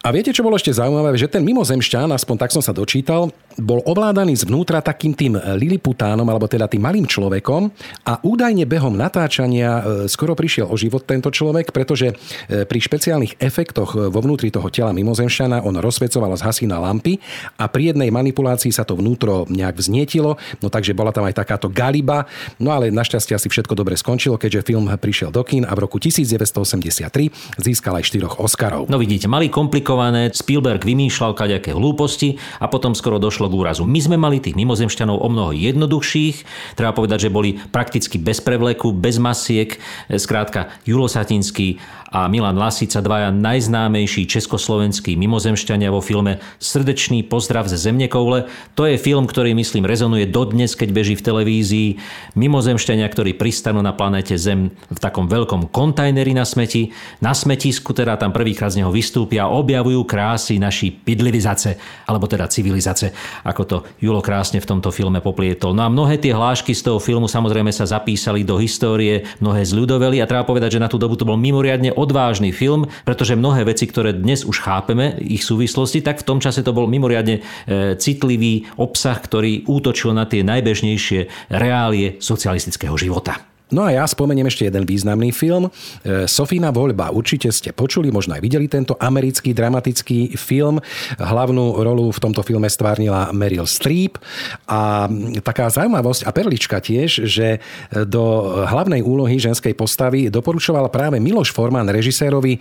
A 0.00 0.16
viete, 0.16 0.32
čo 0.32 0.40
bolo 0.40 0.56
ešte 0.56 0.72
zaujímavé? 0.72 1.12
Že 1.20 1.28
ten 1.28 1.44
mimozemšťan, 1.44 2.16
aspoň 2.16 2.36
tak 2.40 2.56
som 2.56 2.64
sa 2.64 2.72
dočítal, 2.72 3.28
bol 3.60 3.84
ovládaný 3.84 4.32
zvnútra 4.32 4.80
takým 4.80 5.12
tým 5.12 5.36
liliputánom, 5.36 6.24
alebo 6.24 6.48
teda 6.48 6.64
tým 6.64 6.80
malým 6.80 7.04
človekom 7.04 7.68
a 8.08 8.16
údajne 8.24 8.64
behom 8.64 8.96
natáčania 8.96 9.68
e, 9.68 9.82
skoro 10.08 10.32
prišiel 10.32 10.72
o 10.72 10.76
život 10.80 11.04
tento 11.04 11.28
človek, 11.28 11.68
pretože 11.76 12.16
e, 12.48 12.64
pri 12.64 12.78
špeciálnych 12.80 13.36
efektoch 13.44 14.08
vo 14.08 14.20
vnútri 14.24 14.48
toho 14.48 14.72
tela 14.72 14.96
mimozemšťana 14.96 15.68
on 15.68 15.76
rozsvecoval 15.76 16.32
z 16.40 16.48
hasína 16.48 16.80
lampy 16.80 17.20
a 17.60 17.68
pri 17.68 17.92
jednej 17.92 18.08
manipulácii 18.08 18.72
sa 18.72 18.88
to 18.88 18.96
vnútro 18.96 19.44
nejak 19.52 19.76
vznietilo, 19.76 20.40
no 20.64 20.72
takže 20.72 20.96
bola 20.96 21.12
tam 21.12 21.28
aj 21.28 21.36
takáto 21.36 21.68
galiba, 21.68 22.24
no 22.56 22.72
ale 22.72 22.88
našťastie 22.88 23.36
asi 23.36 23.52
všetko 23.52 23.76
dobre 23.76 24.00
skončilo, 24.00 24.40
keďže 24.40 24.64
film 24.64 24.88
prišiel 24.88 25.28
do 25.28 25.44
kín 25.44 25.68
a 25.68 25.76
v 25.76 25.84
roku 25.84 26.00
1983 26.00 27.60
získal 27.60 28.00
aj 28.00 28.04
štyroch 28.08 28.40
Oscarov. 28.40 28.88
No 28.88 28.96
vidíte, 28.96 29.28
mali 29.28 29.52
komplikované, 29.90 30.30
Spielberg 30.30 30.86
vymýšľal 30.86 31.34
kaďaké 31.34 31.74
hlúposti 31.74 32.38
a 32.62 32.70
potom 32.70 32.94
skoro 32.94 33.18
došlo 33.18 33.50
k 33.50 33.58
úrazu. 33.58 33.82
My 33.82 33.98
sme 33.98 34.14
mali 34.14 34.38
tých 34.38 34.54
mimozemšťanov 34.54 35.18
o 35.18 35.26
mnoho 35.26 35.50
jednoduchších, 35.50 36.46
treba 36.78 36.94
povedať, 36.94 37.26
že 37.26 37.34
boli 37.34 37.58
prakticky 37.74 38.14
bez 38.22 38.38
prevleku, 38.38 38.94
bez 38.94 39.18
masiek, 39.18 39.74
skrátka 40.06 40.70
Julo 40.86 41.10
Satinský 41.10 41.82
a 42.10 42.26
Milan 42.26 42.58
Lasica, 42.58 42.98
dvaja 42.98 43.30
najznámejší 43.30 44.26
československí 44.26 45.14
mimozemšťania 45.14 45.94
vo 45.94 46.02
filme 46.02 46.42
Srdečný 46.58 47.22
pozdrav 47.22 47.70
ze 47.70 47.78
Zemnekoule. 47.78 48.50
To 48.74 48.82
je 48.82 48.98
film, 48.98 49.30
ktorý 49.30 49.54
myslím 49.54 49.86
rezonuje 49.86 50.26
dodnes, 50.26 50.74
keď 50.74 50.90
beží 50.90 51.14
v 51.14 51.22
televízii. 51.22 51.88
Mimozemšťania, 52.34 53.06
ktorí 53.06 53.38
pristanú 53.38 53.78
na 53.78 53.94
planéte 53.94 54.34
Zem 54.34 54.74
v 54.90 54.98
takom 54.98 55.30
veľkom 55.30 55.70
kontajneri 55.70 56.34
na 56.34 56.42
smeti. 56.42 56.90
Na 57.22 57.30
smetisku 57.30 57.94
teda 57.94 58.18
tam 58.18 58.34
prvýkrát 58.34 58.74
z 58.74 58.82
neho 58.82 58.90
vystúpia 58.90 59.46
a 59.46 59.54
objavujú 59.80 60.04
krásy 60.04 60.60
naší 60.60 60.92
pidlivizace, 60.92 61.80
alebo 62.04 62.28
teda 62.28 62.44
civilizace, 62.52 63.16
ako 63.48 63.62
to 63.64 63.76
Julo 64.04 64.20
krásne 64.20 64.60
v 64.60 64.68
tomto 64.68 64.92
filme 64.92 65.24
poplietol. 65.24 65.72
No 65.72 65.88
a 65.88 65.88
mnohé 65.88 66.20
tie 66.20 66.36
hlášky 66.36 66.76
z 66.76 66.84
toho 66.84 67.00
filmu 67.00 67.24
samozrejme 67.24 67.72
sa 67.72 67.88
zapísali 67.88 68.44
do 68.44 68.60
histórie, 68.60 69.24
mnohé 69.40 69.64
zľudoveli 69.64 70.20
a 70.20 70.28
treba 70.28 70.44
povedať, 70.44 70.76
že 70.76 70.82
na 70.84 70.92
tú 70.92 71.00
dobu 71.00 71.16
to 71.16 71.24
bol 71.24 71.40
mimoriadne 71.40 71.96
odvážny 71.96 72.52
film, 72.52 72.84
pretože 73.08 73.40
mnohé 73.40 73.64
veci, 73.64 73.88
ktoré 73.88 74.12
dnes 74.12 74.44
už 74.44 74.60
chápeme, 74.60 75.16
ich 75.24 75.42
súvislosti, 75.42 76.04
tak 76.04 76.20
v 76.20 76.28
tom 76.28 76.38
čase 76.44 76.60
to 76.60 76.76
bol 76.76 76.84
mimoriadne 76.84 77.40
e, 77.40 77.96
citlivý 77.96 78.68
obsah, 78.76 79.16
ktorý 79.16 79.64
útočil 79.64 80.12
na 80.12 80.28
tie 80.28 80.44
najbežnejšie 80.44 81.48
reálie 81.48 82.20
socialistického 82.20 82.94
života. 83.00 83.49
No 83.70 83.86
a 83.86 83.94
ja 83.94 84.04
spomeniem 84.06 84.46
ešte 84.46 84.66
jeden 84.66 84.82
významný 84.82 85.30
film. 85.30 85.70
E, 86.02 86.26
Sofína 86.26 86.74
voľba. 86.74 87.14
Určite 87.14 87.50
ste 87.54 87.70
počuli, 87.70 88.10
možno 88.10 88.34
aj 88.34 88.42
videli 88.42 88.66
tento 88.66 88.98
americký 88.98 89.54
dramatický 89.54 90.34
film. 90.34 90.82
Hlavnú 91.18 91.78
rolu 91.82 92.10
v 92.10 92.18
tomto 92.18 92.42
filme 92.42 92.66
stvárnila 92.66 93.30
Meryl 93.30 93.66
Streep. 93.66 94.18
A 94.66 95.06
taká 95.42 95.70
zaujímavosť 95.70 96.26
a 96.26 96.30
perlička 96.34 96.82
tiež, 96.82 97.26
že 97.26 97.62
do 98.06 98.22
hlavnej 98.66 99.02
úlohy 99.02 99.38
ženskej 99.38 99.72
postavy 99.78 100.28
doporučoval 100.28 100.90
práve 100.90 101.22
Miloš 101.22 101.54
Forman 101.54 101.86
režisérovi 101.86 102.58
e, 102.58 102.60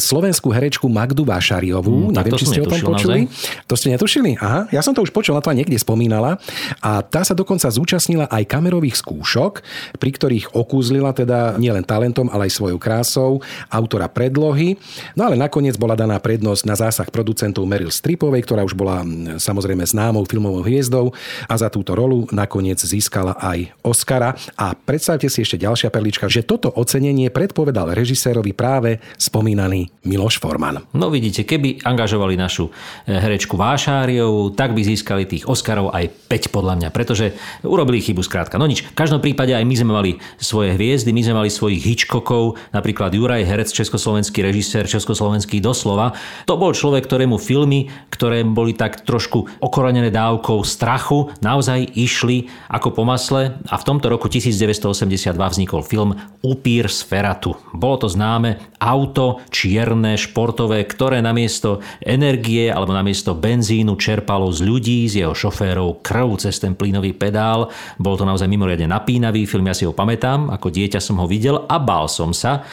slovenskú 0.00 0.48
herečku 0.48 0.88
Magdu 0.88 1.28
Vášariovú. 1.28 2.10
Mm, 2.10 2.16
Neviem, 2.16 2.34
či 2.40 2.46
ste 2.48 2.60
o 2.62 2.68
tom 2.68 2.80
počuli. 2.80 3.28
naozaj. 3.28 3.66
To 3.68 3.74
ste 3.76 3.88
netušili? 3.92 4.30
Aha, 4.40 4.70
ja 4.72 4.80
som 4.80 4.96
to 4.96 5.04
už 5.04 5.12
počul, 5.12 5.36
na 5.36 5.42
to 5.44 5.52
aj 5.52 5.58
niekde 5.60 5.76
spomínala. 5.76 6.40
A 6.80 7.04
tá 7.04 7.22
sa 7.22 7.36
dokonca 7.36 7.68
zúčastnila 7.68 8.30
aj 8.30 8.48
kamerových 8.48 8.96
skúšok, 8.98 9.60
pri 9.98 10.10
ktorých 10.14 10.37
okúzlila 10.52 11.10
teda 11.16 11.58
nielen 11.58 11.82
talentom, 11.82 12.30
ale 12.30 12.46
aj 12.46 12.54
svojou 12.54 12.78
krásou 12.78 13.42
autora 13.72 14.06
predlohy. 14.06 14.78
No 15.18 15.26
ale 15.26 15.34
nakoniec 15.34 15.74
bola 15.74 15.98
daná 15.98 16.20
prednosť 16.22 16.62
na 16.68 16.76
zásah 16.78 17.08
producentov 17.10 17.66
Meryl 17.66 17.90
Streepovej, 17.90 18.44
ktorá 18.46 18.62
už 18.62 18.78
bola 18.78 19.02
mm, 19.02 19.42
samozrejme 19.42 19.82
známou 19.82 20.22
filmovou 20.28 20.62
hviezdou 20.62 21.10
a 21.48 21.54
za 21.56 21.72
túto 21.72 21.96
rolu 21.96 22.28
nakoniec 22.30 22.78
získala 22.78 23.34
aj 23.40 23.72
Oscara. 23.82 24.36
A 24.54 24.76
predstavte 24.76 25.26
si 25.32 25.42
ešte 25.42 25.58
ďalšia 25.58 25.88
perlička, 25.88 26.28
že 26.28 26.44
toto 26.44 26.68
ocenenie 26.70 27.32
predpovedal 27.32 27.96
režisérovi 27.96 28.52
práve 28.52 29.00
spomínaný 29.16 29.88
Miloš 30.04 30.38
Forman. 30.38 30.84
No 30.92 31.08
vidíte, 31.08 31.48
keby 31.48 31.82
angažovali 31.82 32.36
našu 32.36 32.68
e, 32.68 33.16
herečku 33.16 33.56
Vášáriovú, 33.56 34.52
tak 34.52 34.76
by 34.76 34.82
získali 34.84 35.24
tých 35.24 35.48
Oscarov 35.48 35.94
aj 35.94 36.10
5 36.28 36.54
podľa 36.54 36.74
mňa, 36.76 36.88
pretože 36.92 37.32
urobili 37.64 38.02
chybu 38.02 38.20
skrátka. 38.20 38.60
No 38.60 38.68
nič, 38.68 38.84
v 38.84 38.98
každom 38.98 39.22
prípade 39.22 39.54
aj 39.54 39.64
my 39.64 39.74
sme 39.74 39.92
mali 39.94 40.10
svoje 40.36 40.76
hviezdy, 40.76 41.16
my 41.16 41.24
sme 41.24 41.34
mali 41.40 41.50
svojich 41.50 41.80
Hitchcockov, 41.80 42.60
napríklad 42.76 43.16
Juraj 43.16 43.48
Herec, 43.48 43.72
československý 43.72 44.44
režisér, 44.44 44.84
československý 44.84 45.64
doslova. 45.64 46.12
To 46.44 46.60
bol 46.60 46.76
človek, 46.76 47.08
ktorému 47.08 47.40
filmy, 47.40 47.88
ktoré 48.12 48.44
boli 48.44 48.76
tak 48.76 49.08
trošku 49.08 49.48
okorenené 49.62 50.12
dávkou 50.12 50.60
strachu, 50.66 51.32
naozaj 51.40 51.88
išli 51.94 52.50
ako 52.68 52.92
po 52.92 53.02
masle 53.06 53.56
a 53.70 53.74
v 53.78 53.86
tomto 53.86 54.10
roku 54.10 54.26
1982 54.26 55.32
vznikol 55.38 55.80
film 55.86 56.18
Upír 56.42 56.90
z 56.90 57.00
Feratu. 57.06 57.54
Bolo 57.70 58.02
to 58.02 58.08
známe 58.10 58.58
auto 58.82 59.38
čierne, 59.54 60.18
športové, 60.18 60.82
ktoré 60.82 61.22
namiesto 61.22 61.78
energie 62.02 62.66
alebo 62.68 62.90
namiesto 62.90 63.38
benzínu 63.38 63.94
čerpalo 63.94 64.50
z 64.50 64.66
ľudí, 64.66 65.06
z 65.06 65.22
jeho 65.22 65.34
šoférov 65.38 66.02
krv 66.02 66.42
cez 66.42 66.58
ten 66.58 66.74
plynový 66.74 67.14
pedál. 67.14 67.70
Bol 67.98 68.18
to 68.18 68.26
naozaj 68.26 68.50
mimoriadne 68.50 68.90
napínavý 68.90 69.46
film, 69.46 69.70
ja 69.70 69.74
si 69.78 69.86
ho 69.86 69.94
pamätám, 69.94 70.17
ako 70.50 70.68
dieťa 70.74 70.98
som 70.98 71.22
ho 71.22 71.26
videl 71.30 71.64
a 71.64 71.78
bál 71.78 72.10
som 72.10 72.34
sa. 72.34 72.66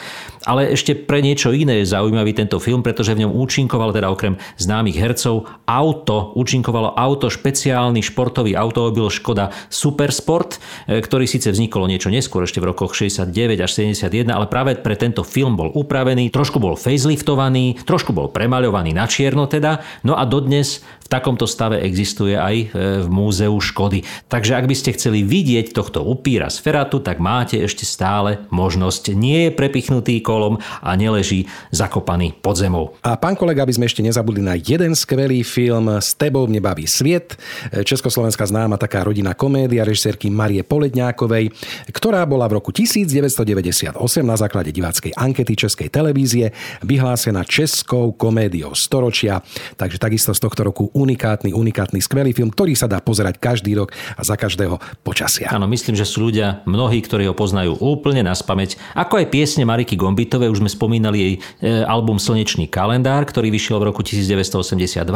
Ale 0.46 0.70
ešte 0.70 0.94
pre 0.94 1.18
niečo 1.18 1.50
iné 1.50 1.82
je 1.82 1.90
zaujímavý 1.90 2.30
tento 2.30 2.62
film, 2.62 2.86
pretože 2.86 3.18
v 3.18 3.26
ňom 3.26 3.34
účinkoval 3.34 3.90
teda 3.90 4.06
okrem 4.06 4.38
známych 4.56 4.94
hercov 4.94 5.50
auto, 5.66 6.30
účinkovalo 6.38 6.94
auto, 6.94 7.26
špeciálny 7.26 7.98
športový 8.00 8.54
automobil 8.54 9.10
Škoda 9.10 9.50
Supersport, 9.66 10.62
e, 10.86 11.02
ktorý 11.02 11.26
síce 11.26 11.50
vznikol 11.50 11.90
niečo 11.90 12.14
neskôr, 12.14 12.46
ešte 12.46 12.62
v 12.62 12.70
rokoch 12.70 12.94
69 12.94 13.58
až 13.58 13.70
71, 13.74 14.30
ale 14.30 14.46
práve 14.46 14.78
pre 14.78 14.94
tento 14.94 15.26
film 15.26 15.58
bol 15.58 15.74
upravený, 15.74 16.30
trošku 16.30 16.62
bol 16.62 16.78
faceliftovaný, 16.78 17.82
trošku 17.82 18.14
bol 18.14 18.30
premaľovaný 18.30 18.94
na 18.94 19.10
čierno 19.10 19.50
teda, 19.50 19.82
no 20.06 20.14
a 20.14 20.22
dodnes 20.22 20.86
v 21.06 21.08
takomto 21.10 21.46
stave 21.46 21.78
existuje 21.82 22.34
aj 22.34 22.56
e, 22.58 22.66
v 23.02 23.08
múzeu 23.10 23.54
Škody. 23.54 24.02
Takže 24.26 24.58
ak 24.58 24.66
by 24.66 24.74
ste 24.74 24.94
chceli 24.98 25.22
vidieť 25.22 25.70
tohto 25.70 26.02
upíra 26.02 26.50
z 26.50 26.58
Feratu, 26.62 26.98
tak 26.98 27.22
máte 27.22 27.62
ešte 27.62 27.86
stále 27.86 28.42
možnosť. 28.50 29.14
Nie 29.14 29.48
je 29.48 29.56
prepichnutý 29.58 30.18
kolom 30.36 30.60
a 30.60 30.92
neleží 30.92 31.48
zakopaný 31.72 32.36
pod 32.44 32.60
zemou. 32.60 32.92
A 33.00 33.16
pán 33.16 33.32
kolega, 33.32 33.64
aby 33.64 33.72
sme 33.72 33.88
ešte 33.88 34.04
nezabudli 34.04 34.44
na 34.44 34.52
jeden 34.60 34.92
skvelý 34.92 35.40
film 35.40 35.88
S 35.96 36.12
tebou 36.12 36.44
mne 36.44 36.60
baví 36.60 36.84
sviet. 36.84 37.40
Československá 37.72 38.44
známa 38.44 38.76
taká 38.76 39.00
rodina 39.00 39.32
komédia 39.32 39.88
režisérky 39.88 40.28
Marie 40.28 40.60
Poledňákovej, 40.60 41.56
ktorá 41.88 42.20
bola 42.28 42.44
v 42.52 42.60
roku 42.60 42.68
1998 42.68 43.96
na 44.20 44.36
základe 44.36 44.68
diváckej 44.76 45.16
ankety 45.16 45.56
Českej 45.56 45.88
televízie 45.88 46.52
vyhlásená 46.84 47.48
Českou 47.48 48.12
komédiou 48.12 48.76
storočia. 48.76 49.40
Takže 49.80 49.96
takisto 49.96 50.36
z 50.36 50.44
tohto 50.44 50.68
roku 50.68 50.92
unikátny, 50.92 51.56
unikátny 51.56 52.04
skvelý 52.04 52.36
film, 52.36 52.52
ktorý 52.52 52.76
sa 52.76 52.84
dá 52.84 53.00
pozerať 53.00 53.40
každý 53.40 53.72
rok 53.72 53.96
a 54.18 54.20
za 54.20 54.36
každého 54.36 54.76
počasia. 55.00 55.48
Áno, 55.48 55.64
myslím, 55.70 55.96
že 55.96 56.04
sú 56.04 56.28
ľudia, 56.28 56.60
mnohí, 56.68 57.00
ktorí 57.00 57.24
ho 57.30 57.34
poznajú 57.38 57.78
úplne 57.80 58.26
na 58.26 58.34
spameť. 58.34 58.76
Ako 58.98 59.22
aj 59.22 59.30
piesne 59.30 59.62
Mariky 59.62 59.94
Gombitovej, 60.26 60.50
už 60.50 60.60
sme 60.66 60.70
spomínali 60.70 61.18
jej 61.22 61.34
e, 61.62 61.86
album 61.86 62.18
Slnečný 62.18 62.66
kalendár, 62.66 63.22
ktorý 63.30 63.54
vyšiel 63.54 63.78
v 63.78 63.94
roku 63.94 64.02
1982. 64.02 65.06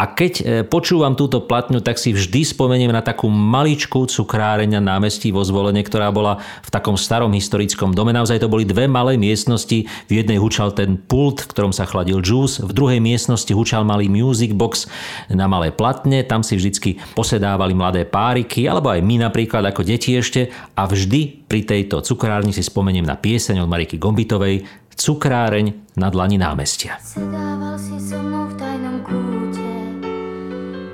A 0.00 0.04
keď 0.16 0.32
e, 0.40 0.42
počúvam 0.64 1.12
túto 1.12 1.44
platňu, 1.44 1.84
tak 1.84 2.00
si 2.00 2.16
vždy 2.16 2.56
spomeniem 2.56 2.88
na 2.88 3.04
takú 3.04 3.28
maličkú 3.28 4.08
cukráreň 4.08 4.80
na 4.80 4.96
námestí 4.96 5.28
vo 5.28 5.44
Zvolene, 5.44 5.84
ktorá 5.84 6.08
bola 6.08 6.40
v 6.64 6.72
takom 6.72 6.96
starom 6.96 7.28
historickom 7.36 7.92
dome. 7.92 8.16
Naozaj 8.16 8.40
to 8.40 8.48
boli 8.48 8.64
dve 8.64 8.88
malé 8.88 9.20
miestnosti. 9.20 9.84
V 10.08 10.12
jednej 10.12 10.40
hučal 10.40 10.72
ten 10.72 10.96
pult, 10.96 11.44
v 11.44 11.52
ktorom 11.52 11.76
sa 11.76 11.84
chladil 11.84 12.24
džús, 12.24 12.64
v 12.64 12.72
druhej 12.72 13.00
miestnosti 13.04 13.52
hučal 13.52 13.84
malý 13.84 14.08
music 14.08 14.56
box 14.56 14.88
na 15.28 15.44
malé 15.44 15.68
platne. 15.68 16.24
Tam 16.24 16.40
si 16.40 16.56
vždycky 16.56 16.96
posedávali 17.12 17.76
mladé 17.76 18.08
páriky, 18.08 18.64
alebo 18.64 18.88
aj 18.88 19.04
my 19.04 19.28
napríklad 19.28 19.68
ako 19.68 19.84
deti 19.84 20.16
ešte. 20.16 20.48
A 20.72 20.88
vždy 20.88 21.45
pri 21.46 21.62
tejto 21.62 22.02
cukrárni 22.02 22.50
si 22.50 22.62
spomeniem 22.62 23.06
na 23.06 23.14
pieseň 23.14 23.62
od 23.62 23.70
Mariky 23.70 24.02
Gombitovej 24.02 24.66
Cukráreň 24.96 25.92
na 26.00 26.08
dlani 26.08 26.40
námestia. 26.40 26.96
Sedával 27.04 27.76
si 27.76 28.00
so 28.00 28.16
mnou 28.16 28.48
v 28.48 28.54
tajnom 28.56 29.04
kúte, 29.04 29.70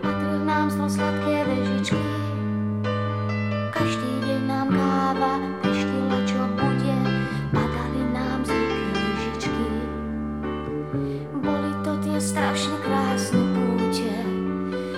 patril 0.02 0.42
nám 0.42 0.66
zlo 0.74 0.90
sladké 0.90 1.46
vežičky. 1.46 2.02
Každý 3.70 4.12
deň 4.26 4.40
nám 4.50 4.68
káva 4.74 5.32
peštila, 5.62 6.18
čo 6.26 6.42
bude, 6.58 6.96
padali 7.54 8.02
nám 8.10 8.42
z 8.42 8.50
ruky. 8.58 9.54
Boli 11.38 11.70
to 11.86 11.92
tie 12.02 12.18
strašne 12.18 12.74
krásne 12.82 13.42
púte, 13.54 14.10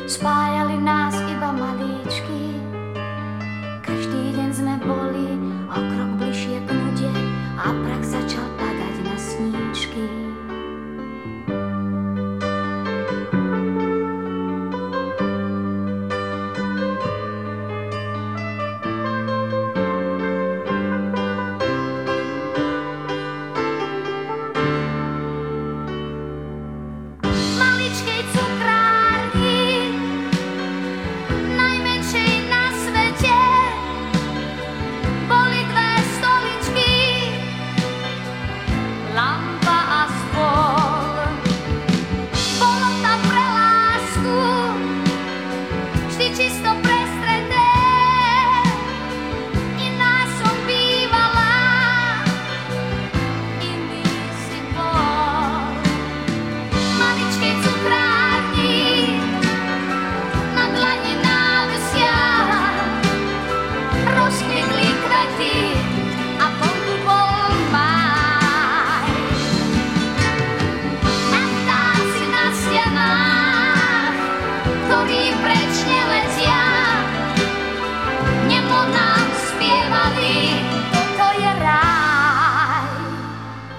spájali 0.08 0.80
nás 0.80 1.12
iba 1.28 1.52
malíčky. 1.52 2.03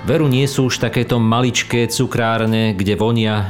Veru 0.05 0.29
nie 0.29 0.45
sú 0.45 0.69
už 0.69 0.85
takéto 0.85 1.17
maličké 1.17 1.89
cukrárne, 1.89 2.77
kde 2.77 2.93
vonia 2.93 3.35
e, 3.41 3.45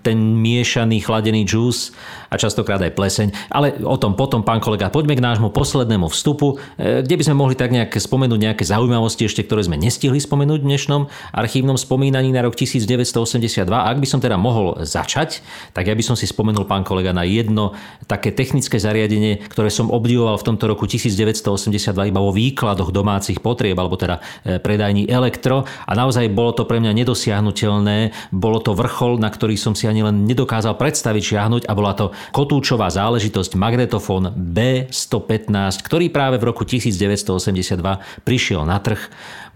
ten 0.00 0.16
miešaný 0.16 1.04
chladený 1.04 1.44
džús 1.44 1.92
a 2.30 2.34
častokrát 2.38 2.78
aj 2.78 2.94
pleseň. 2.94 3.28
Ale 3.50 3.74
o 3.82 3.98
tom 3.98 4.14
potom, 4.14 4.46
pán 4.46 4.62
kolega, 4.62 4.88
poďme 4.88 5.18
k 5.18 5.24
nášmu 5.26 5.50
poslednému 5.50 6.06
vstupu, 6.06 6.62
e, 6.78 7.02
kde 7.02 7.14
by 7.18 7.24
sme 7.26 7.36
mohli 7.36 7.58
tak 7.58 7.74
nejak 7.74 7.90
spomenúť 7.90 8.38
nejaké 8.38 8.62
zaujímavosti 8.62 9.26
ešte, 9.26 9.42
ktoré 9.42 9.66
sme 9.66 9.74
nestihli 9.74 10.22
spomenúť 10.22 10.62
v 10.62 10.68
dnešnom 10.70 11.02
archívnom 11.34 11.74
spomínaní 11.74 12.30
na 12.30 12.46
rok 12.46 12.54
1982. 12.54 13.66
A 13.66 13.90
ak 13.90 13.98
by 13.98 14.06
som 14.06 14.22
teda 14.22 14.38
mohol 14.38 14.78
začať, 14.86 15.42
tak 15.74 15.90
ja 15.90 15.94
by 15.98 16.04
som 16.06 16.14
si 16.14 16.30
spomenul, 16.30 16.70
pán 16.70 16.86
kolega, 16.86 17.10
na 17.10 17.26
jedno 17.26 17.74
také 18.06 18.30
technické 18.30 18.78
zariadenie, 18.78 19.42
ktoré 19.50 19.68
som 19.68 19.90
obdivoval 19.90 20.38
v 20.38 20.46
tomto 20.54 20.70
roku 20.70 20.86
1982 20.86 21.90
iba 21.90 22.20
vo 22.22 22.30
výkladoch 22.30 22.94
domácich 22.94 23.42
potrieb, 23.42 23.74
alebo 23.74 23.98
teda 23.98 24.22
e, 24.46 24.62
predajní 24.62 25.10
elektro. 25.10 25.66
A 25.66 25.92
naozaj 25.98 26.30
bolo 26.30 26.54
to 26.54 26.62
pre 26.62 26.78
mňa 26.78 26.94
nedosiahnutelné. 26.94 28.14
Bolo 28.30 28.62
to 28.62 28.78
vrchol, 28.78 29.18
na 29.18 29.26
ktorý 29.26 29.58
som 29.58 29.74
si 29.74 29.90
ani 29.90 30.06
len 30.06 30.22
nedokázal 30.30 30.78
predstaviť 30.78 31.22
šiahnuť 31.34 31.62
a 31.66 31.72
bola 31.74 31.92
to 31.98 32.14
kotúčová 32.30 32.92
záležitosť 32.92 33.56
magnetofón 33.56 34.36
B115, 34.36 35.80
ktorý 35.80 36.12
práve 36.12 36.36
v 36.36 36.44
roku 36.52 36.68
1982 36.68 37.80
prišiel 38.22 38.62
na 38.68 38.78
trh. 38.78 39.00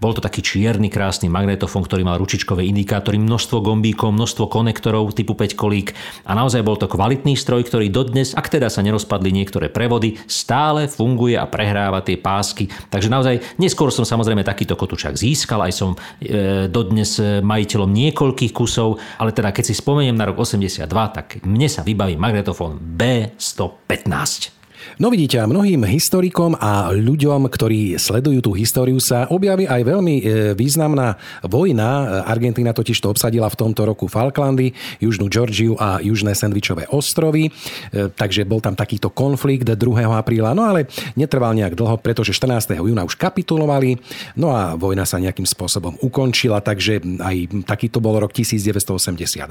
Bol 0.05 0.13
to 0.13 0.21
taký 0.21 0.45
čierny, 0.45 0.93
krásny 0.93 1.33
magnetofón, 1.33 1.81
ktorý 1.81 2.05
mal 2.05 2.21
ručičkové 2.21 2.61
indikátory, 2.69 3.17
množstvo 3.17 3.57
gombíkov, 3.57 4.13
množstvo 4.13 4.45
konektorov 4.45 5.17
typu 5.17 5.33
5 5.33 5.57
kolík 5.57 5.97
a 6.29 6.37
naozaj 6.37 6.61
bol 6.61 6.77
to 6.77 6.85
kvalitný 6.85 7.33
stroj, 7.33 7.65
ktorý 7.65 7.89
dodnes, 7.89 8.37
ak 8.37 8.53
teda 8.53 8.69
sa 8.69 8.85
nerozpadli 8.85 9.33
niektoré 9.33 9.73
prevody, 9.73 10.21
stále 10.29 10.85
funguje 10.85 11.33
a 11.33 11.49
prehráva 11.49 12.05
tie 12.05 12.21
pásky. 12.21 12.69
Takže 12.69 13.09
naozaj 13.09 13.57
neskôr 13.57 13.89
som 13.89 14.05
samozrejme 14.05 14.45
takýto 14.45 14.77
kotúčak 14.77 15.17
získal, 15.17 15.65
aj 15.65 15.73
som 15.73 15.97
e, 16.21 16.69
dodnes 16.69 17.17
majiteľom 17.41 17.89
niekoľkých 17.89 18.53
kusov, 18.53 19.01
ale 19.17 19.33
teda 19.33 19.49
keď 19.49 19.63
si 19.65 19.73
spomeniem 19.73 20.13
na 20.13 20.29
rok 20.29 20.37
82, 20.37 20.85
tak 21.17 21.41
mne 21.41 21.65
sa 21.65 21.81
vybaví 21.81 22.13
magnetofón 22.13 22.77
B115. 22.77 24.54
No 24.97 25.13
vidíte, 25.13 25.39
mnohým 25.43 25.85
historikom 25.85 26.57
a 26.57 26.89
ľuďom, 26.89 27.47
ktorí 27.47 27.95
sledujú 28.01 28.39
tú 28.41 28.51
históriu, 28.57 28.97
sa 28.97 29.29
objaví 29.29 29.69
aj 29.69 29.81
veľmi 29.85 30.15
e, 30.17 30.23
významná 30.57 31.19
vojna. 31.45 32.23
Argentína 32.25 32.73
totiž 32.73 32.97
to 32.99 33.11
obsadila 33.13 33.51
v 33.51 33.59
tomto 33.59 33.85
roku 33.85 34.09
Falklandy, 34.09 34.71
Južnú 34.97 35.29
Georgiu 35.29 35.77
a 35.77 36.01
Južné 36.01 36.33
Sandvičové 36.33 36.89
ostrovy. 36.89 37.53
E, 37.93 38.11
Takže 38.15 38.47
bol 38.47 38.63
tam 38.63 38.73
takýto 38.73 39.11
konflikt 39.11 39.67
2. 39.67 39.77
apríla, 40.07 40.55
no 40.55 40.65
ale 40.65 40.87
netrval 41.19 41.53
nejak 41.53 41.75
dlho, 41.75 41.99
pretože 41.99 42.31
14. 42.31 42.79
júna 42.79 43.03
už 43.03 43.19
kapitulovali, 43.19 43.99
no 44.39 44.55
a 44.55 44.79
vojna 44.79 45.03
sa 45.03 45.19
nejakým 45.19 45.45
spôsobom 45.45 45.99
ukončila, 45.99 46.63
takže 46.63 47.03
aj 47.19 47.67
takýto 47.67 47.99
bol 47.99 48.17
rok 48.17 48.31
1982. 48.31 49.45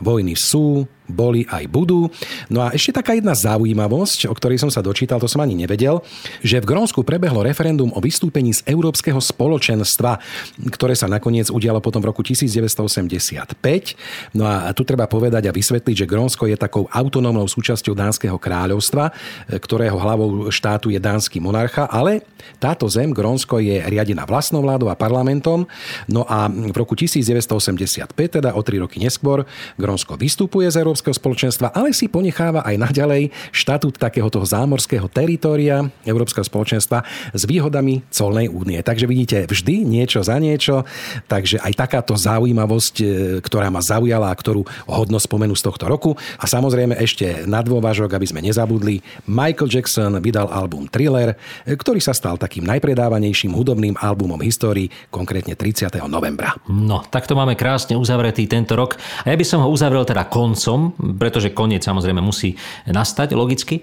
Vojny 0.00 0.34
sú, 0.38 0.86
boli 1.08 1.44
aj 1.48 1.68
budú. 1.68 2.08
No 2.48 2.64
a 2.64 2.72
ešte 2.72 3.00
taká 3.00 3.16
jedna 3.16 3.36
zaujímavosť, 3.36 4.28
o 4.30 4.34
ktorej 4.34 4.60
som 4.60 4.70
sa 4.72 4.80
dočítal, 4.80 5.20
to 5.20 5.28
som 5.28 5.44
ani 5.44 5.52
nevedel, 5.56 6.00
že 6.40 6.60
v 6.60 6.68
Grónsku 6.68 7.04
prebehlo 7.04 7.44
referendum 7.44 7.92
o 7.92 8.00
vystúpení 8.00 8.56
z 8.56 8.64
Európskeho 8.64 9.20
spoločenstva, 9.20 10.18
ktoré 10.72 10.96
sa 10.96 11.08
nakoniec 11.10 11.52
udialo 11.52 11.84
potom 11.84 12.00
v 12.00 12.08
roku 12.12 12.24
1985. 12.24 13.54
No 14.32 14.48
a 14.48 14.72
tu 14.72 14.82
treba 14.88 15.04
povedať 15.04 15.48
a 15.48 15.52
vysvetliť, 15.52 16.04
že 16.04 16.10
Grónsko 16.10 16.48
je 16.48 16.56
takou 16.56 16.88
autonómnou 16.88 17.44
súčasťou 17.48 17.92
Dánskeho 17.92 18.36
kráľovstva, 18.40 19.12
ktorého 19.48 19.96
hlavou 20.00 20.48
štátu 20.48 20.88
je 20.88 21.00
dánsky 21.00 21.40
monarcha, 21.40 21.84
ale 21.88 22.24
táto 22.60 22.88
zem, 22.88 23.12
Grónsko, 23.12 23.60
je 23.60 23.80
riadená 23.84 24.24
vlastnou 24.28 24.60
vládou 24.64 24.92
a 24.92 24.96
parlamentom. 24.96 25.64
No 26.08 26.24
a 26.28 26.48
v 26.48 26.76
roku 26.76 26.96
1985, 26.96 28.12
teda 28.40 28.52
o 28.56 28.60
tri 28.60 28.80
roky 28.80 29.00
neskôr, 29.00 29.48
Grónsko 29.80 30.16
vystupuje 30.16 30.68
z 30.68 30.80
Európskeho 30.80 30.93
spoločenstva, 30.94 31.74
ale 31.74 31.90
si 31.90 32.06
ponecháva 32.06 32.62
aj 32.62 32.76
naďalej 32.78 33.34
štatút 33.50 33.98
takého 33.98 34.30
toho 34.30 34.46
zámorského 34.46 35.10
teritória 35.10 35.82
Európskeho 36.06 36.46
spoločenstva 36.46 37.02
s 37.32 37.42
výhodami 37.48 38.06
colnej 38.12 38.46
únie. 38.50 38.78
Takže 38.82 39.08
vidíte, 39.08 39.48
vždy 39.48 39.82
niečo 39.86 40.20
za 40.22 40.36
niečo, 40.38 40.84
takže 41.26 41.58
aj 41.62 41.72
takáto 41.74 42.14
zaujímavosť, 42.14 42.94
e, 43.00 43.06
ktorá 43.40 43.72
ma 43.72 43.80
zaujala 43.80 44.28
a 44.28 44.36
ktorú 44.36 44.66
hodno 44.84 45.16
spomenú 45.16 45.56
z 45.56 45.64
tohto 45.64 45.88
roku. 45.88 46.18
A 46.36 46.44
samozrejme 46.44 46.98
ešte 47.00 47.48
na 47.48 47.64
dôvažok, 47.64 48.12
aby 48.12 48.26
sme 48.28 48.44
nezabudli, 48.44 49.00
Michael 49.24 49.70
Jackson 49.72 50.20
vydal 50.20 50.52
album 50.52 50.90
Thriller, 50.90 51.34
e, 51.64 51.74
ktorý 51.74 52.02
sa 52.02 52.12
stal 52.12 52.36
takým 52.36 52.68
najpredávanejším 52.68 53.56
hudobným 53.56 53.96
albumom 53.96 54.40
histórii, 54.44 54.92
konkrétne 55.08 55.56
30. 55.56 56.04
novembra. 56.04 56.52
No, 56.68 57.00
tak 57.08 57.24
to 57.24 57.32
máme 57.32 57.56
krásne 57.56 57.96
uzavretý 57.96 58.44
tento 58.44 58.76
rok. 58.76 59.00
A 59.24 59.32
ja 59.32 59.36
by 59.38 59.46
som 59.46 59.64
ho 59.64 59.72
uzavrel 59.72 60.04
teda 60.04 60.28
koncom, 60.28 60.83
pretože 60.92 61.54
koniec 61.54 61.86
samozrejme 61.86 62.20
musí 62.20 62.58
nastať 62.84 63.32
logicky. 63.32 63.80
E, 63.80 63.82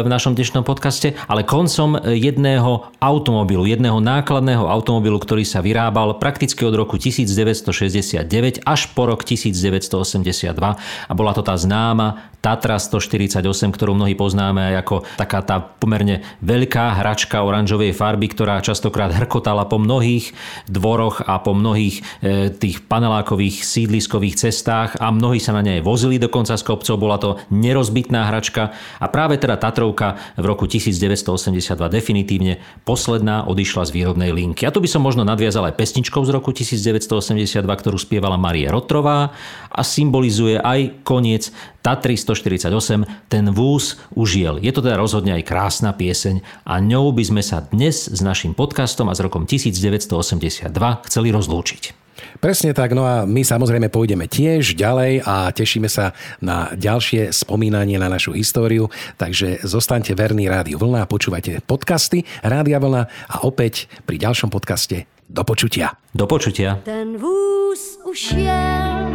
v 0.00 0.08
našom 0.08 0.32
dnešnom 0.38 0.62
podcaste, 0.62 1.18
ale 1.28 1.44
koncom 1.44 1.98
jedného 2.00 2.94
automobilu, 3.02 3.66
jedného 3.68 3.98
nákladného 3.98 4.64
automobilu, 4.64 5.18
ktorý 5.20 5.42
sa 5.42 5.60
vyrábal 5.60 6.16
prakticky 6.22 6.62
od 6.64 6.78
roku 6.78 6.96
1969 6.96 8.64
až 8.64 8.80
po 8.92 9.10
rok 9.10 9.26
1982 9.26 10.54
a 10.54 11.12
bola 11.12 11.32
to 11.34 11.42
tá 11.42 11.58
známa 11.58 12.34
Tatra 12.44 12.76
148, 12.76 13.40
ktorú 13.72 13.96
mnohí 13.96 14.12
poznáme 14.12 14.68
aj 14.68 14.74
ako 14.84 14.96
taká 15.16 15.40
tá 15.40 15.64
pomerne 15.64 16.20
veľká 16.44 17.00
hračka 17.00 17.40
oranžovej 17.40 17.96
farby, 17.96 18.28
ktorá 18.28 18.60
častokrát 18.60 19.16
hrkotala 19.16 19.64
po 19.64 19.80
mnohých 19.80 20.36
dvoroch 20.68 21.24
a 21.24 21.40
po 21.40 21.56
mnohých 21.56 22.04
e, 22.20 22.52
tých 22.52 22.84
panelákových 22.84 23.64
sídliskových 23.64 24.44
cestách 24.44 25.00
a 25.00 25.08
mnohí 25.08 25.40
sa 25.40 25.56
na 25.56 25.64
nej 25.64 25.80
vozili 25.80 26.13
dokonca 26.18 26.54
z 26.54 26.64
kopcov. 26.64 26.94
Bola 26.98 27.16
to 27.20 27.36
nerozbitná 27.50 28.28
hračka 28.28 28.74
a 29.00 29.06
práve 29.08 29.38
teda 29.38 29.56
Tatrovka 29.60 30.18
v 30.38 30.44
roku 30.44 30.66
1982 30.66 31.74
definitívne 31.88 32.62
posledná 32.82 33.46
odišla 33.46 33.88
z 33.88 33.90
výrobnej 33.94 34.30
linky. 34.34 34.66
A 34.66 34.74
tu 34.74 34.82
by 34.82 34.88
som 34.90 35.02
možno 35.02 35.22
nadviazal 35.22 35.68
aj 35.70 35.78
pesničkou 35.78 36.22
z 36.26 36.30
roku 36.34 36.50
1982, 36.54 37.64
ktorú 37.64 37.96
spievala 38.00 38.40
Marie 38.40 38.66
Rotrová 38.68 39.34
a 39.70 39.80
symbolizuje 39.82 40.60
aj 40.60 41.04
koniec 41.06 41.54
Tatry 41.84 42.16
148, 42.16 43.28
ten 43.28 43.44
vúz 43.52 44.00
užiel. 44.16 44.56
Je 44.56 44.72
to 44.72 44.80
teda 44.80 44.96
rozhodne 44.96 45.36
aj 45.36 45.44
krásna 45.44 45.92
pieseň 45.92 46.40
a 46.64 46.80
ňou 46.80 47.12
by 47.12 47.24
sme 47.28 47.42
sa 47.44 47.60
dnes 47.60 48.08
s 48.08 48.20
našim 48.24 48.56
podcastom 48.56 49.12
a 49.12 49.14
s 49.14 49.20
rokom 49.20 49.44
1982 49.44 50.72
chceli 51.04 51.28
rozlúčiť. 51.28 52.03
Presne 52.38 52.76
tak, 52.76 52.92
no 52.92 53.06
a 53.06 53.24
my 53.24 53.42
samozrejme 53.42 53.88
pôjdeme 53.90 54.28
tiež 54.28 54.78
ďalej 54.78 55.24
a 55.24 55.50
tešíme 55.50 55.88
sa 55.88 56.12
na 56.38 56.70
ďalšie 56.74 57.34
spomínanie 57.34 57.96
na 57.98 58.10
našu 58.10 58.34
históriu, 58.36 58.90
takže 59.18 59.62
zostaňte 59.64 60.14
verní 60.14 60.46
Rádiu 60.46 60.78
Vlna 60.78 61.04
a 61.04 61.10
počúvajte 61.10 61.64
podcasty 61.64 62.26
Rádia 62.44 62.78
Vlna 62.78 63.02
a 63.08 63.36
opäť 63.46 63.90
pri 64.04 64.20
ďalšom 64.20 64.50
podcaste 64.52 65.08
do 65.28 65.42
počutia. 65.42 65.96
Do 66.14 66.26
počutia. 66.26 66.78
Ten 66.84 67.16
vůz 67.16 67.98
už 68.04 68.20
jel 68.32 69.08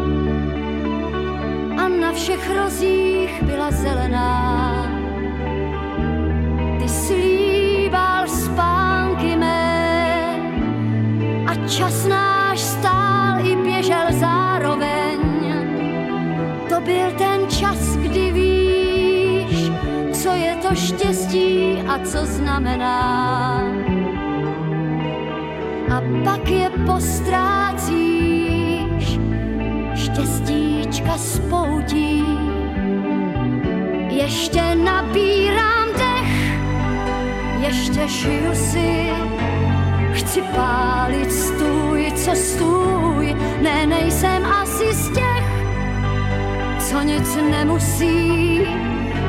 a 1.77 1.83
na 1.87 2.11
všech 2.13 2.43
rozích 2.55 3.43
byla 3.43 3.71
zelená. 3.71 4.31
Ty 6.79 6.89
slíbal 6.89 8.27
spánky 8.27 9.35
mé 9.35 9.69
a 11.47 11.55
čas 11.67 12.07
náš 12.07 12.28
co 22.03 22.25
znamená. 22.25 23.61
A 25.91 26.01
pak 26.23 26.49
je 26.49 26.69
postrácíš, 26.85 27.99
štěstíčka 29.95 31.17
spoutí. 31.17 32.23
Ještě 34.09 34.75
nabírám 34.75 35.87
dech, 35.97 36.59
ještě 37.59 38.07
šiju 38.07 38.53
si, 38.55 39.09
chci 40.13 40.41
pálit 40.41 41.31
stůj, 41.31 42.11
co 42.15 42.35
stůj, 42.35 43.35
ne, 43.61 43.85
nejsem 43.85 44.45
asi 44.45 44.93
z 44.93 45.09
těch, 45.09 45.43
co 46.79 47.01
nic 47.01 47.35
nemusí, 47.51 48.61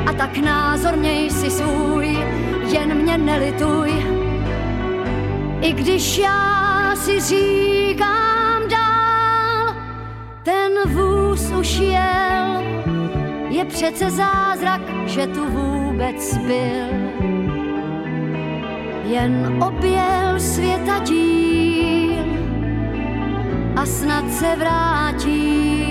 a 0.05 0.13
tak 0.13 0.37
názor 0.37 0.95
měj 0.95 1.29
si 1.29 1.51
svůj, 1.51 2.17
jen 2.71 2.93
mě 2.93 3.17
nelituj, 3.17 3.91
i 5.61 5.73
když 5.73 6.17
já 6.17 6.93
si 6.95 7.21
říkám 7.21 8.67
dál, 8.69 9.75
ten 10.43 10.71
vůz 10.85 11.51
už 11.51 11.79
jel, 11.79 12.63
je 13.49 13.65
přece 13.65 14.11
zázrak, 14.11 14.81
že 15.05 15.27
tu 15.27 15.45
vůbec 15.49 16.37
byl. 16.37 16.87
Jen 19.03 19.63
objel 19.63 20.39
světa 20.39 20.99
díl 20.99 22.25
a 23.75 23.85
snad 23.85 24.31
se 24.31 24.55
vrátí. 24.55 25.90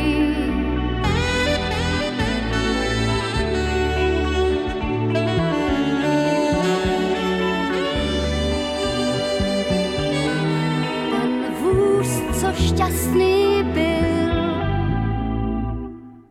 Šťastný 12.55 13.63
byl, 13.63 14.31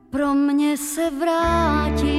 pro 0.10 0.34
mě 0.34 0.78
se 0.78 1.10
vrátí. 1.10 2.19